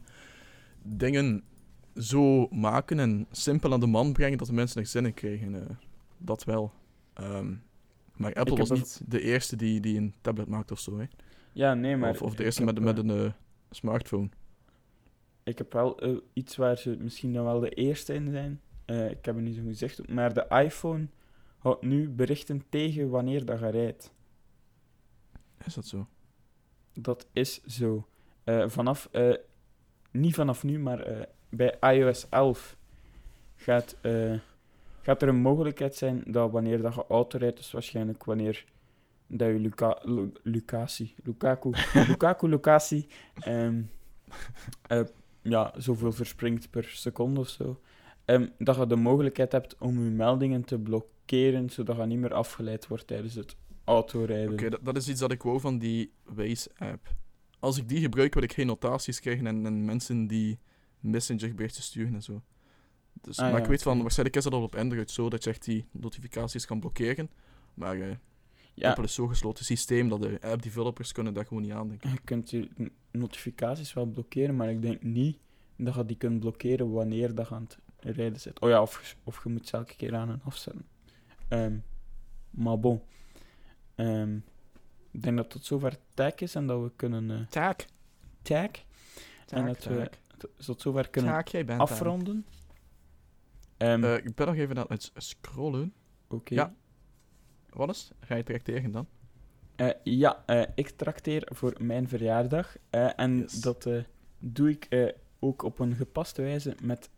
[0.83, 1.43] dingen
[1.97, 5.55] zo maken en simpel aan de man brengen dat de mensen er zin in krijgen.
[5.55, 5.77] eh.
[6.19, 6.73] dat wel.
[7.15, 7.55] Ehm,
[8.17, 11.05] maar Apple was niet de eerste die, die een tablet maakte of zo, hè.
[11.53, 12.11] Ja, nee, maar...
[12.11, 13.33] of, of de eerste heb, met, een eh,
[13.71, 14.29] smartphone.
[15.45, 18.61] Ik heb wel eh, iets waar ze misschien dan wel de eerste in zijn.
[18.85, 21.07] Eh, ik heb het niet zo gezegd, maar de iPhone
[21.59, 24.13] houdt nu berichten tegen wanneer dat je rijdt.
[25.65, 26.07] Is dat zo?
[26.93, 28.07] Dat is zo.
[28.45, 29.11] Eh, vanaf,
[30.11, 32.77] niet vanaf nu, maar bij iOS 11
[33.57, 33.97] gaat,
[35.01, 38.65] gaat er een mogelijkheid zijn dat wanneer dat je auto rijdt, dus waarschijnlijk wanneer
[39.27, 41.71] dat je Luca, Lu- Lucasie, Lukaku,
[42.09, 43.83] Lukaku locatie, ehm,
[44.87, 45.01] eh,
[45.45, 47.81] ja, zoveel verspringt per seconde of zo,
[48.25, 52.35] ehm, dat je de mogelijkheid hebt om je meldingen te blokkeren, zodat je niet meer
[52.35, 54.53] afgeleid wordt tijdens het autorijden.
[54.53, 57.15] Oké, dat, dat is iets dat ik wou van die Waze-app.
[57.59, 60.59] Als ik die gebruik, wil ik geen notaties krijgen en, en mensen die
[61.01, 62.43] messengerberichten sturen en zo.
[63.21, 65.45] Dus, Ah, maar ja, ik weet van, waarschijnlijk is dat al op Android zo, dat
[65.45, 67.31] je echt die notificaties kan blokkeren.
[67.75, 68.17] Maar eh
[68.75, 72.11] ja, Apple is zo'n gesloten systeem dat de app-developers kunnen daar gewoon niet aan denken.
[72.11, 72.69] Je kunt je
[73.11, 75.39] notificaties wel blokkeren, maar ik denk niet
[75.77, 77.79] dat je die kunt blokkeren wanneer dat je aan het
[78.17, 78.61] rijden zit.
[78.61, 80.87] Oh ja, of, je- of je moet ze elke keer aan en afzetten.
[81.49, 81.77] Ehm,
[82.51, 83.03] maar bon.
[83.95, 84.37] Ehm,
[85.11, 87.87] ik denk dat tot zover tag is en dat we kunnen eh Taak.
[88.43, 88.71] tag
[89.49, 90.11] en dat we
[90.65, 92.47] tot zover kunnen Taak, jij bent afronden.
[93.77, 95.93] Ehm, Eh, ik ben nog even aan het scrollen.
[96.29, 96.55] Oké.
[96.55, 96.75] ja.
[97.75, 98.13] Het?
[98.21, 99.07] Ga je tracteren dan?
[99.77, 102.77] Eh, ja, eh, ik trakteer voor mijn verjaardag.
[102.91, 103.53] eh, en Yes.
[103.61, 103.89] dat
[104.39, 107.11] doe ik ook op een gepaste wijze met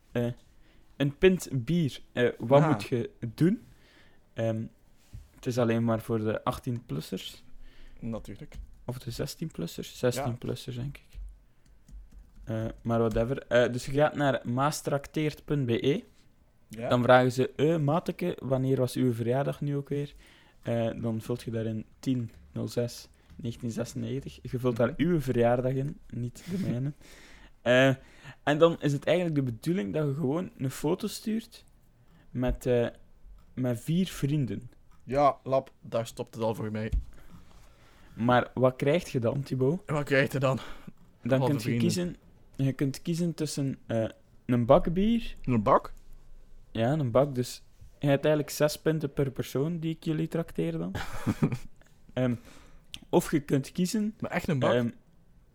[0.96, 2.00] een pint bier.
[2.38, 2.68] Wat Ah.
[2.70, 3.66] moet je doen?
[4.34, 4.62] Ehm,
[5.34, 7.44] het is alleen maar voor de 18-plussers.
[8.00, 8.54] Natuurlijk.
[8.84, 9.98] Of de 16-plussers?
[9.98, 10.82] 16-plussers, Ja.
[10.82, 11.04] denk ik.
[12.82, 13.46] Maar whatever.
[13.72, 16.04] Dus je gaat naar maastrakteert.be.
[16.68, 16.88] Ja.
[16.88, 20.14] Dan vragen ze, eh, mateke, wanneer was uw verjaardag nu ook weer?
[20.66, 24.38] Eh, dan vult je daarin 10, 06, 1996.
[24.42, 26.92] Je vult daar uw verjaardag in, niet de mijne.
[27.62, 27.94] Eh,
[28.42, 31.64] en dan is het eigenlijk de bedoeling dat je gewoon een foto stuurt
[32.30, 32.86] met, eh,
[33.54, 34.70] met vier vrienden.
[35.04, 36.92] Ja, lap, daar stopt het al voor mij.
[38.14, 39.82] Maar wat krijg je dan, Thibaut?
[39.86, 40.58] Wat krijg je dan?
[41.22, 41.82] Dan kun je vrienden.
[41.82, 42.16] kiezen,
[42.56, 43.78] je kunt kiezen tussen
[44.46, 45.34] een bak bier.
[45.44, 45.92] Een bak?
[46.70, 47.34] Ja, een bak.
[47.34, 47.62] Dus
[48.08, 50.92] eigenlijk zes punten per persoon die ik jullie trakteer dan.
[52.12, 52.34] Ehm,
[53.08, 54.14] of je kunt kiezen...
[54.20, 54.72] Maar echt een bak?
[54.72, 54.90] ehm,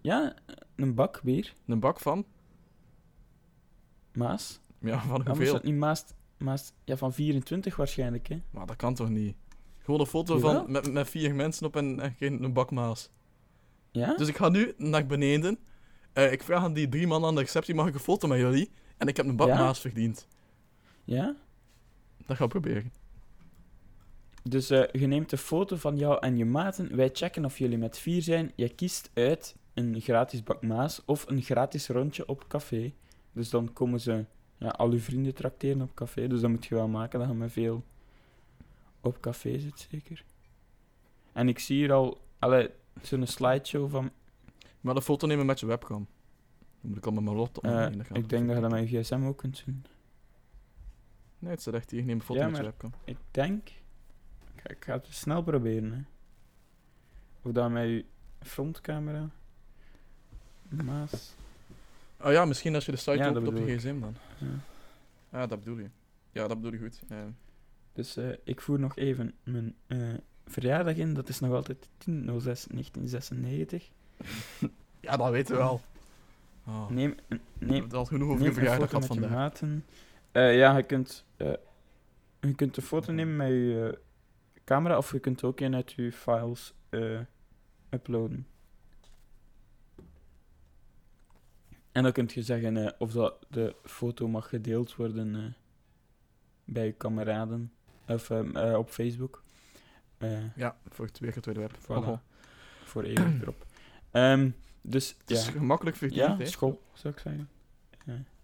[0.02, 0.34] ja,
[0.76, 1.54] een bak bier.
[1.66, 2.26] een bak van?
[4.14, 4.60] Maas.
[4.80, 5.54] Ja, van hoeveel?
[5.54, 6.04] dat niet Maas,
[6.38, 6.74] Maas...
[6.84, 8.42] Ja, van 24 waarschijnlijk, hè.
[8.52, 9.36] Maar dat kan toch niet?
[9.80, 10.54] Gewoon een foto Jawel.
[10.54, 13.10] van, met, met vier mensen op en, en geen een bak maas.
[13.92, 14.16] Ja?
[14.16, 15.60] Dus ik ga nu naar beneden.
[16.14, 18.40] Eh, ik vraag aan die drie man aan de receptie, mag ik een foto met
[18.40, 18.72] jullie?
[18.98, 19.58] En ik heb een bak Ja?
[19.58, 20.28] maas verdiend.
[21.04, 21.36] Ja?
[22.26, 22.92] Dat ga ik proberen.
[24.44, 26.96] Dus eh, je neemt een foto van jou en je maten.
[26.96, 28.52] Wij checken of jullie met vier zijn.
[28.56, 32.94] Je kiest uit een gratis bak Maas of een gratis rondje op café.
[33.32, 34.26] Dus dan komen ze
[34.58, 36.28] ja, al uw vrienden trakteren op café.
[36.28, 37.84] Dus dan moet je wel maken dat je met veel
[39.02, 40.24] op café zit, zeker.
[41.34, 42.70] En ik zie hier al allee,
[43.02, 44.12] zo'n slideshow van...
[44.82, 46.08] Maar de foto nemen met je webcam.
[46.82, 47.98] Dan moet ik al met mijn lot eh, omheen.
[47.98, 49.86] dat gaat ik denk dat je dat met je gsm ook kunt doen.
[51.42, 52.04] Nee, het staat echt hier.
[52.04, 52.94] Neem een foto Ja, met je maar- webcam.
[53.06, 53.68] Ik denk...
[54.56, 56.02] Ik ga, ik ga het snel proberen, hè.
[57.42, 58.06] Of dat met je
[58.40, 59.30] frontcamera...
[60.70, 61.34] Maas...
[62.24, 64.16] Oh ja, misschien als je de site Ja, dat opent op je gsm dan.
[64.38, 64.48] Ja.
[65.42, 65.90] Ah, dat bedoel je.
[66.32, 67.02] Ja, dat bedoel je goed.
[67.94, 69.98] Dus eh, ik voer nog even mijn eh,
[70.46, 71.14] verjaardag in.
[71.14, 72.14] Dat is nog altijd 10.06.1996.
[75.00, 75.82] ja, dat weten we wel.
[76.68, 76.90] Oh.
[76.90, 79.30] Neem, We neem, hebben al genoeg over neem je verjaardag je vandaag.
[79.30, 79.86] maten.
[80.32, 81.54] Eh, ja, je kunt, eh,
[82.40, 84.00] je kunt een foto nemen met je
[84.54, 86.74] eh, camera of je kunt ook een uit je files
[87.90, 88.48] uploaden.
[91.92, 95.56] En dan kun je zeggen of dat de foto mag gedeeld worden
[96.66, 97.72] bij je kameraden
[98.08, 99.44] of ehm, eh, op Facebook.
[100.56, 101.78] Ja, voor het weer tweede web.
[101.78, 101.86] Voilà.
[101.88, 102.18] Oh,
[102.84, 103.66] voor eeuwig erop.
[104.12, 104.50] Ehm,
[104.82, 107.50] dus het is ja, gemakkelijk verdiend, ja school zou ik zeggen.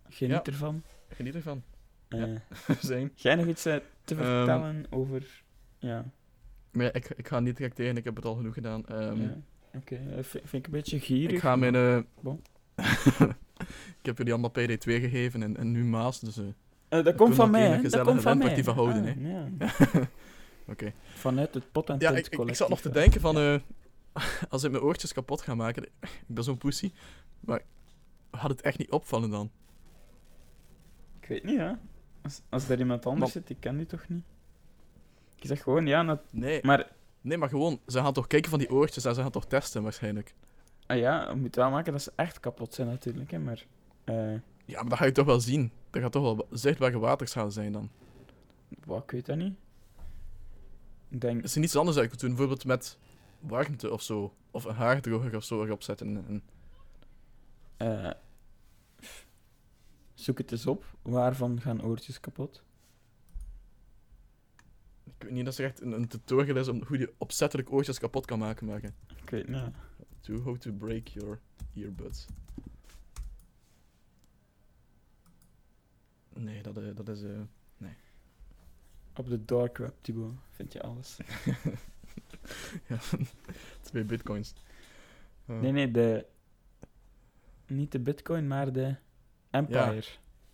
[0.10, 0.44] Geniet Ja.
[0.44, 0.84] ervan.
[1.10, 1.64] Geniet ervan.
[2.08, 2.20] Eh,
[2.68, 2.76] Ja.
[2.82, 3.12] Zijn.
[3.16, 5.44] Jij nog iets eh, te Ehm, vertellen over...
[5.80, 6.06] Ja,
[6.72, 8.86] Maar ja, ik, ik ga niet tracteren, ik heb het al genoeg gedaan.
[8.86, 9.38] Ehm, ja.
[9.74, 9.96] oké.
[9.96, 11.36] eh, vind, ik een beetje gierig.
[11.36, 11.76] ik ga mijn...
[11.76, 12.42] eh, Bon.
[14.00, 16.38] ik heb jullie allemaal PD2 gegeven en, en nu Maas, dus...
[16.38, 16.44] eh,
[16.90, 17.70] Eh, dat komt van mij.
[17.70, 18.64] Dat gezellige komt van mij.
[18.64, 19.50] van houden, Ah, ja.
[20.68, 20.94] Oké.
[21.04, 23.38] Vanuit het pot en Ja, ik, ik, ik zat nog te denken van...
[23.38, 23.60] eh,
[24.50, 25.84] als ik mijn oortjes kapot ga maken...
[26.02, 26.92] Ik ben zo'n pussy.
[27.40, 27.62] Maar
[28.30, 29.52] had het echt niet opvallen dan?
[31.22, 31.72] Ik weet niet, hè.
[32.28, 34.24] Als, als er iemand anders Maar- zit, ik ken die toch niet.
[35.36, 36.92] Ik zeg gewoon, ja, Nee, maar...
[37.22, 37.80] nee, maar gewoon...
[37.88, 40.34] Ze gaan toch kijken van die oortjes en ze gaan toch testen waarschijnlijk.
[40.86, 43.40] Ah ja, moet wel maken dat ze echt kapot zijn natuurlijk, hè.
[43.40, 43.66] Maar...
[44.04, 44.34] eh,
[44.66, 45.72] Ja, maar dat ga je toch wel zien.
[45.92, 47.90] Er gaat toch wel zichtbare waterschade zijn dan.
[48.86, 49.54] wat, ik weet dat niet.
[51.10, 51.44] Ik denk...
[51.44, 52.30] Is er niets anders uit doen?
[52.30, 52.98] Bijvoorbeeld met
[53.40, 54.34] warmte of zo.
[54.52, 56.26] Of een haardroger of zo erop zetten.
[56.28, 56.44] En,
[57.78, 58.12] eh,
[60.20, 60.86] zoek het eens op.
[61.02, 62.64] Waarvan gaan oortjes kapot?
[65.04, 68.00] ik weet niet dat er echt een, een tutorial is om hoe je opzettelijk oortjes
[68.00, 68.66] kapot kan maken.
[68.68, 68.96] maken.
[69.24, 69.62] Ik weet niet.
[70.20, 71.40] To how to break your
[71.74, 72.26] earbuds.
[76.34, 77.24] Nee, dat, eh, dat is...
[77.24, 77.40] eh,
[79.16, 81.18] Op de dark web, Thibaut, vind je alles.
[82.90, 82.98] ja,
[83.82, 84.54] twee bitcoins.
[85.46, 86.26] Nee, nee, de...
[87.68, 88.96] Niet de bitcoin, maar de
[89.58, 90.04] Empire.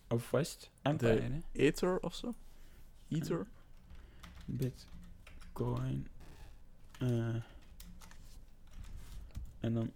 [0.08, 1.38] Of West Empire, hè.
[1.52, 2.34] Ether of zo?
[3.08, 3.46] Ether?
[4.46, 6.08] Bitcoin.
[6.98, 7.34] eh,
[9.60, 9.92] en dan...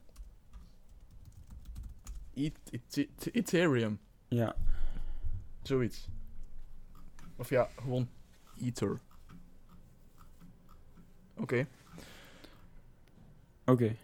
[2.35, 3.99] Et- Ethereum.
[4.29, 4.57] Ja,
[5.63, 6.09] Zoiets.
[7.37, 8.09] Of ja, gewoon
[8.61, 9.01] Ether.
[11.37, 11.67] Oké.
[13.65, 13.97] oké.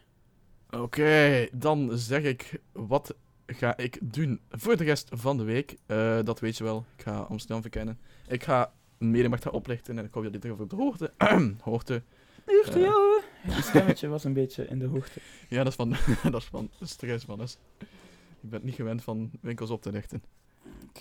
[0.71, 3.15] Oké, dan zeg ik wat
[3.47, 5.77] ga ik doen voor de rest van de week.
[5.87, 6.85] Eh, dat weet je wel.
[6.97, 7.99] Ik ga Amsterdam verkennen.
[8.29, 11.13] Ik ga Medemacht gaan oplichten en ik hoop dat dit even op de hoogte.
[11.61, 12.03] hoogte.
[12.47, 12.81] Hoogte, Eh.
[12.81, 13.23] ja.
[13.57, 15.21] Je stemmetje was een beetje in de hoogte.
[15.49, 15.89] Ja, dat is van,
[16.33, 17.59] dat is van stress, Mannes.
[18.41, 20.23] Ik ben niet gewend van winkels op te richten.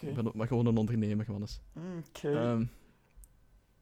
[0.01, 1.61] Ik ben ook maar gewoon een ondernemer, Mannes.
[2.07, 2.31] Oké.
[2.31, 2.65] Ehm,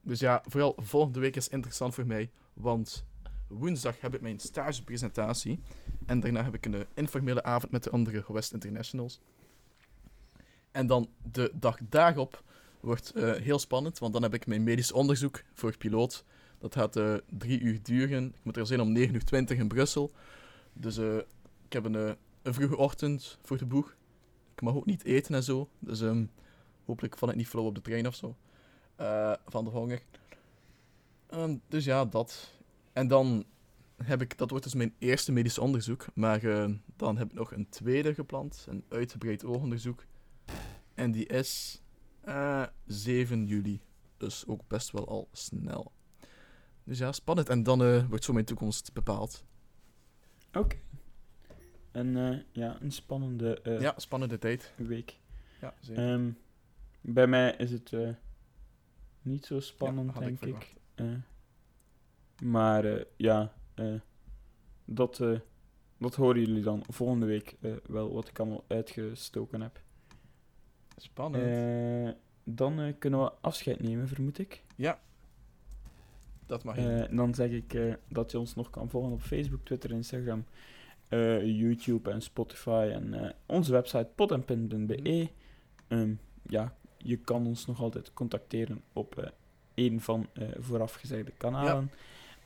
[0.02, 3.06] dus ja, vooral volgende week is interessant voor mij, want
[3.52, 5.60] woensdag heb ik mijn stagepresentatie.
[6.06, 9.22] En daarna heb ik een informele avond met de andere West Internationals.
[10.72, 12.44] En dan de dag daarop
[12.80, 16.26] wordt eh, heel spannend, want dan heb ik mijn medisch onderzoek voor piloot.
[16.58, 18.26] Dat gaat eh, drie uur duren.
[18.26, 20.12] Ik moet er zijn om 9 uur 20 in Brussel.
[20.74, 21.18] Dus eh,
[21.66, 23.96] ik heb een, een vroege ochtend voor de boeg.
[24.54, 25.70] Ik mag ook niet eten en zo.
[25.80, 26.26] Dus ehm,
[26.86, 28.36] hopelijk val ik niet flauw op de trein of zo.
[29.48, 30.02] Van de honger.
[31.28, 32.52] Ehm, dus ja, dat.
[32.94, 33.46] En dan
[34.04, 36.06] heb ik, dat wordt dus mijn eerste medisch onderzoek.
[36.14, 38.66] Maar eh, dan heb ik nog een tweede gepland.
[38.70, 40.06] Een uitgebreid oogonderzoek.
[40.94, 41.82] En die is
[42.22, 43.82] eh, 7 juli.
[44.18, 45.92] Dus ook best wel al snel.
[46.84, 47.50] Dus ja, spannend.
[47.50, 49.46] En dan eh, wordt zo mijn toekomst bepaald.
[50.54, 50.76] Oké.
[51.92, 54.74] En ja, een spannende ja, spannende tijd.
[54.76, 55.20] week.
[55.62, 56.14] Ja, zeker.
[56.14, 56.32] Ehm,
[57.02, 57.94] bij mij is het
[59.22, 60.38] niet zo spannend, ik denk ik.
[60.38, 60.76] verwacht.
[62.42, 63.94] Maar eh, ja, eh,
[64.86, 65.40] dat, eh,
[65.98, 69.82] dat horen jullie dan volgende week wel wat ik allemaal uitgestoken heb.
[70.96, 72.16] Spannend.
[72.44, 74.64] Dan kunnen we afscheid nemen, vermoed ik.
[76.46, 77.08] dat mag je.
[77.12, 80.46] Dan zeg ik dat je ons nog kan volgen op Facebook, Twitter, Instagram,
[81.44, 85.30] YouTube en Spotify en onze website potenpin.be.
[85.88, 86.14] Ehm,
[86.44, 89.32] ja, je kan ons nog altijd contacteren op
[89.76, 91.92] een van eh voorafgezegde kanalen.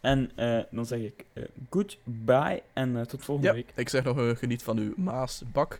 [0.05, 3.71] En eh, dan zeg ik eh goodbye en eh, tot volgende Ja, week.
[3.75, 5.79] ik zeg nog, geniet van uw Maasbak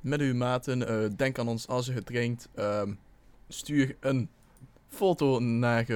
[0.00, 1.16] met uw maten.
[1.16, 2.48] Denk aan ons als je het drinkt.
[2.54, 2.92] Ehm,
[3.48, 4.28] stuur een
[4.88, 5.86] foto naar,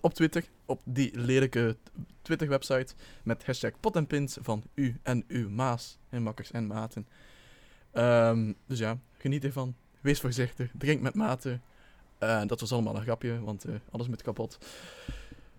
[0.00, 1.76] op Twitter, op die lelijke
[2.22, 7.06] Twitter-website, met hashtag pot en pint van u en uw Maas en makkers en maten.
[7.92, 9.74] Ehm, dus ja, geniet ervan.
[10.00, 11.62] Wees voorzichtig, drink met maten.
[12.18, 14.58] Eh, dat was allemaal een grapje, want eh, alles moet kapot.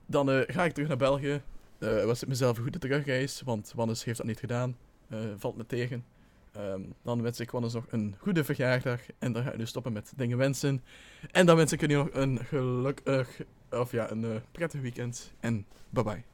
[0.05, 1.41] Dan eh, ga ik terug naar België.
[1.79, 4.77] Eh was het mezelf een goede terugreis, want Wannes heeft dat niet gedaan.
[5.09, 6.05] Eh, valt me tegen.
[6.51, 9.01] Ehm, dan wens ik Wannes nog een goede verjaardag.
[9.19, 10.83] En dan ga ik nu stoppen met dingen wensen.
[11.31, 15.33] En dan wens ik jullie nog een gelukkig, of ja, een prettig weekend.
[15.39, 16.32] En bye bye.